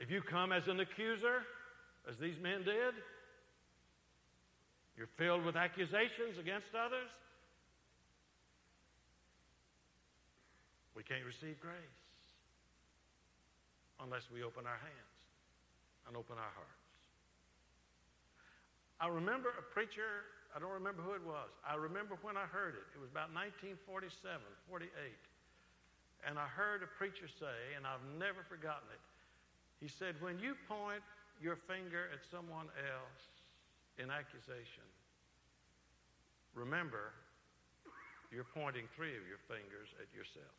if 0.00 0.10
you 0.10 0.20
come 0.20 0.50
as 0.50 0.66
an 0.66 0.80
accuser, 0.80 1.44
as 2.10 2.16
these 2.16 2.34
men 2.42 2.64
did, 2.64 2.94
you're 4.96 5.06
filled 5.16 5.44
with 5.44 5.54
accusations 5.54 6.38
against 6.40 6.74
others, 6.74 7.08
we 10.96 11.04
can't 11.04 11.24
receive 11.24 11.60
grace 11.60 11.76
unless 14.02 14.22
we 14.34 14.42
open 14.42 14.66
our 14.66 14.78
hands 14.78 15.14
and 16.08 16.16
open 16.16 16.36
our 16.36 16.52
hearts. 16.56 16.77
I 19.00 19.08
remember 19.08 19.50
a 19.58 19.62
preacher 19.62 20.26
I 20.54 20.58
don't 20.58 20.72
remember 20.72 21.02
who 21.04 21.12
it 21.12 21.24
was. 21.24 21.52
I 21.60 21.76
remember 21.76 22.16
when 22.24 22.36
I 22.36 22.48
heard 22.48 22.72
it. 22.74 22.86
It 22.96 23.00
was 23.00 23.12
about 23.12 23.28
1947, 23.36 24.40
48. 24.66 24.90
And 26.24 26.40
I 26.40 26.48
heard 26.48 26.82
a 26.82 26.90
preacher 26.96 27.28
say, 27.28 27.76
and 27.76 27.84
I've 27.84 28.02
never 28.16 28.40
forgotten 28.48 28.88
it. 28.90 29.04
He 29.78 29.86
said, 29.86 30.16
When 30.18 30.40
you 30.40 30.56
point 30.66 31.04
your 31.38 31.60
finger 31.68 32.08
at 32.10 32.24
someone 32.26 32.66
else 32.74 33.24
in 34.00 34.10
accusation, 34.10 34.88
remember 36.56 37.14
you're 38.32 38.48
pointing 38.50 38.88
three 38.96 39.14
of 39.14 39.24
your 39.28 39.40
fingers 39.46 39.88
at 40.00 40.08
yourself. 40.10 40.58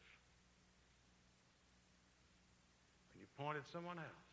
When 3.12 3.26
you 3.26 3.30
point 3.36 3.58
at 3.60 3.68
someone 3.68 4.00
else, 4.00 4.30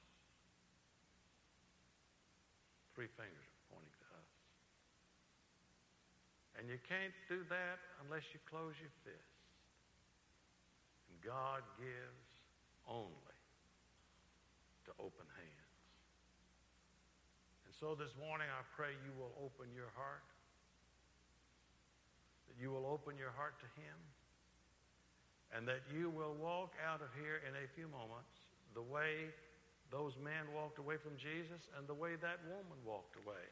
three 2.94 3.10
fingers 3.18 3.45
and 6.56 6.68
you 6.68 6.80
can't 6.88 7.12
do 7.28 7.44
that 7.52 7.78
unless 8.04 8.24
you 8.32 8.40
close 8.48 8.72
your 8.80 8.92
fist. 9.04 9.36
And 11.12 11.16
God 11.20 11.60
gives 11.76 12.28
only 12.88 13.38
to 14.88 14.90
open 14.96 15.26
hands. 15.36 15.80
And 17.68 17.72
so 17.76 17.92
this 17.92 18.14
morning 18.16 18.48
I 18.48 18.64
pray 18.72 18.96
you 19.04 19.12
will 19.20 19.36
open 19.36 19.68
your 19.76 19.92
heart, 19.92 20.24
that 22.48 22.56
you 22.56 22.72
will 22.72 22.88
open 22.88 23.20
your 23.20 23.34
heart 23.36 23.60
to 23.60 23.68
Him, 23.76 23.98
and 25.52 25.68
that 25.68 25.84
you 25.92 26.08
will 26.08 26.34
walk 26.40 26.72
out 26.80 27.04
of 27.04 27.12
here 27.20 27.44
in 27.44 27.52
a 27.58 27.66
few 27.76 27.86
moments 27.92 28.32
the 28.72 28.82
way 28.82 29.28
those 29.90 30.16
men 30.18 30.50
walked 30.50 30.78
away 30.78 30.98
from 30.98 31.14
Jesus 31.16 31.62
and 31.78 31.86
the 31.86 31.94
way 31.94 32.18
that 32.18 32.42
woman 32.50 32.78
walked 32.82 33.14
away. 33.22 33.44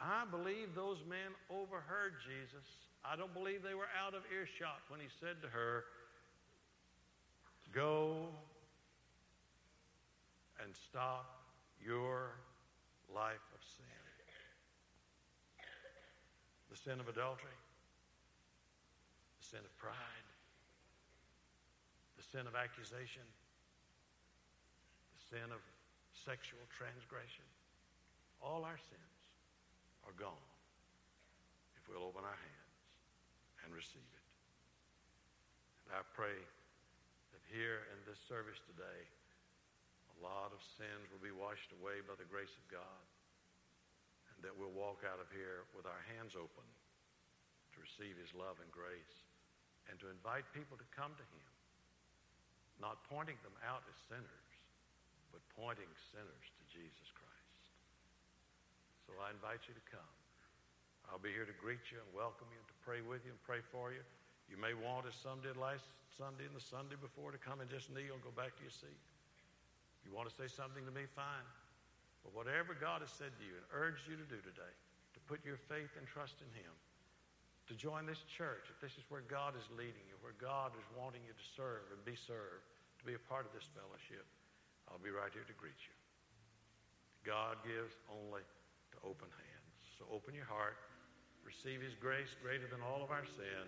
I 0.00 0.22
believe 0.30 0.74
those 0.74 1.02
men 1.08 1.34
overheard 1.50 2.14
Jesus. 2.22 2.66
I 3.04 3.16
don't 3.16 3.34
believe 3.34 3.62
they 3.62 3.74
were 3.74 3.90
out 3.98 4.14
of 4.14 4.22
earshot 4.30 4.78
when 4.88 5.00
he 5.00 5.10
said 5.18 5.42
to 5.42 5.48
her, 5.48 5.84
Go 7.74 8.30
and 10.62 10.70
stop 10.74 11.26
your 11.82 12.38
life 13.12 13.42
of 13.54 13.60
sin. 13.76 13.84
The 16.70 16.76
sin 16.76 17.00
of 17.00 17.08
adultery, 17.08 17.58
the 19.40 19.46
sin 19.46 19.60
of 19.66 19.72
pride, 19.78 20.28
the 22.16 22.22
sin 22.22 22.46
of 22.46 22.54
accusation, 22.54 23.26
the 25.16 25.36
sin 25.36 25.48
of 25.50 25.58
sexual 26.12 26.62
transgression, 26.70 27.44
all 28.40 28.62
our 28.62 28.78
sins 28.78 29.17
are 30.08 30.16
gone 30.16 30.48
if 31.76 31.84
we'll 31.84 32.08
open 32.08 32.24
our 32.24 32.40
hands 32.40 32.76
and 33.60 33.76
receive 33.76 34.00
it. 34.00 34.26
And 35.84 36.00
I 36.00 36.02
pray 36.16 36.32
that 36.32 37.42
here 37.52 37.84
in 37.92 38.00
this 38.08 38.16
service 38.24 38.60
today, 38.64 39.04
a 40.16 40.24
lot 40.24 40.50
of 40.56 40.60
sins 40.80 41.12
will 41.12 41.20
be 41.20 41.32
washed 41.32 41.70
away 41.76 42.00
by 42.00 42.16
the 42.16 42.26
grace 42.26 42.56
of 42.56 42.64
God, 42.72 43.04
and 44.32 44.40
that 44.40 44.56
we'll 44.56 44.72
walk 44.72 45.04
out 45.04 45.20
of 45.20 45.28
here 45.30 45.68
with 45.76 45.84
our 45.84 46.02
hands 46.16 46.34
open 46.34 46.66
to 47.72 47.76
receive 47.84 48.16
his 48.16 48.32
love 48.32 48.56
and 48.64 48.72
grace 48.72 49.28
and 49.92 50.00
to 50.00 50.08
invite 50.08 50.48
people 50.56 50.76
to 50.80 50.88
come 50.92 51.12
to 51.16 51.26
him, 51.36 51.48
not 52.80 53.00
pointing 53.08 53.38
them 53.44 53.54
out 53.64 53.84
as 53.88 53.96
sinners, 54.08 54.48
but 55.32 55.40
pointing 55.54 55.88
sinners 56.12 56.46
to 56.56 56.62
Jesus 56.68 57.08
Christ. 57.14 57.37
So 59.08 59.16
I 59.24 59.32
invite 59.32 59.64
you 59.64 59.72
to 59.72 59.84
come. 59.88 60.12
I'll 61.08 61.16
be 61.16 61.32
here 61.32 61.48
to 61.48 61.56
greet 61.56 61.80
you 61.88 61.96
and 61.96 62.08
welcome 62.12 62.44
you 62.52 62.60
and 62.60 62.68
to 62.68 62.78
pray 62.84 63.00
with 63.00 63.24
you 63.24 63.32
and 63.32 63.40
pray 63.40 63.64
for 63.72 63.88
you. 63.88 64.04
You 64.52 64.60
may 64.60 64.76
want, 64.76 65.08
as 65.08 65.16
some 65.16 65.40
did 65.40 65.56
last 65.56 65.88
Sunday 66.12 66.44
and 66.44 66.52
the 66.52 66.60
Sunday 66.60 67.00
before, 67.00 67.32
to 67.32 67.40
come 67.40 67.64
and 67.64 67.72
just 67.72 67.88
kneel 67.88 68.12
and 68.12 68.20
go 68.20 68.28
back 68.36 68.52
to 68.60 68.62
your 68.62 68.76
seat. 68.76 69.00
If 69.96 70.04
you 70.04 70.12
want 70.12 70.28
to 70.28 70.36
say 70.36 70.44
something 70.44 70.84
to 70.84 70.92
me, 70.92 71.08
fine. 71.16 71.48
But 72.20 72.36
whatever 72.36 72.76
God 72.76 73.00
has 73.00 73.08
said 73.08 73.32
to 73.32 73.44
you 73.48 73.56
and 73.56 73.64
urged 73.72 74.04
you 74.04 74.20
to 74.20 74.28
do 74.28 74.44
today, 74.44 74.74
to 75.16 75.20
put 75.24 75.40
your 75.40 75.56
faith 75.56 75.88
and 75.96 76.04
trust 76.04 76.44
in 76.44 76.50
Him, 76.52 76.74
to 77.72 77.72
join 77.72 78.04
this 78.04 78.20
church, 78.28 78.68
if 78.68 78.76
this 78.84 78.92
is 79.00 79.08
where 79.08 79.24
God 79.24 79.56
is 79.56 79.64
leading 79.72 80.04
you, 80.04 80.20
where 80.20 80.36
God 80.36 80.76
is 80.76 80.84
wanting 80.92 81.24
you 81.24 81.32
to 81.32 81.46
serve 81.56 81.88
and 81.96 82.00
be 82.04 82.16
served, 82.16 82.68
to 83.00 83.04
be 83.08 83.16
a 83.16 83.24
part 83.24 83.48
of 83.48 83.56
this 83.56 83.64
fellowship, 83.72 84.28
I'll 84.92 85.00
be 85.00 85.12
right 85.12 85.32
here 85.32 85.48
to 85.48 85.56
greet 85.56 85.80
you. 85.88 85.96
God 87.24 87.56
gives 87.64 87.96
only 88.12 88.44
to 88.94 88.98
open 89.04 89.28
hands. 89.28 89.74
So 89.98 90.06
open 90.08 90.32
your 90.32 90.48
heart, 90.48 90.78
receive 91.42 91.82
His 91.82 91.96
grace 91.98 92.32
greater 92.40 92.68
than 92.70 92.84
all 92.84 93.02
of 93.02 93.10
our 93.10 93.26
sin. 93.26 93.66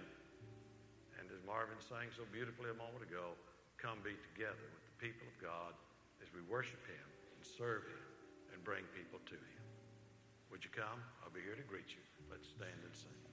And 1.21 1.29
as 1.29 1.43
Marvin 1.45 1.79
sang 1.81 2.09
so 2.17 2.25
beautifully 2.33 2.73
a 2.73 2.79
moment 2.79 3.05
ago, 3.05 3.37
come 3.77 4.01
be 4.01 4.17
together 4.33 4.67
with 4.73 4.85
the 4.85 4.97
people 5.01 5.27
of 5.29 5.37
God 5.41 5.73
as 6.21 6.29
we 6.33 6.41
worship 6.49 6.81
Him 6.89 7.09
and 7.37 7.43
serve 7.45 7.85
Him 7.85 8.05
and 8.57 8.59
bring 8.65 8.85
people 8.97 9.21
to 9.29 9.37
Him. 9.37 9.65
Would 10.51 10.65
you 10.65 10.73
come? 10.73 11.01
I'll 11.23 11.33
be 11.33 11.45
here 11.45 11.57
to 11.57 11.67
greet 11.69 11.93
you. 11.93 12.03
Let's 12.29 12.49
stand 12.49 12.81
and 12.83 12.95
sing. 12.95 13.30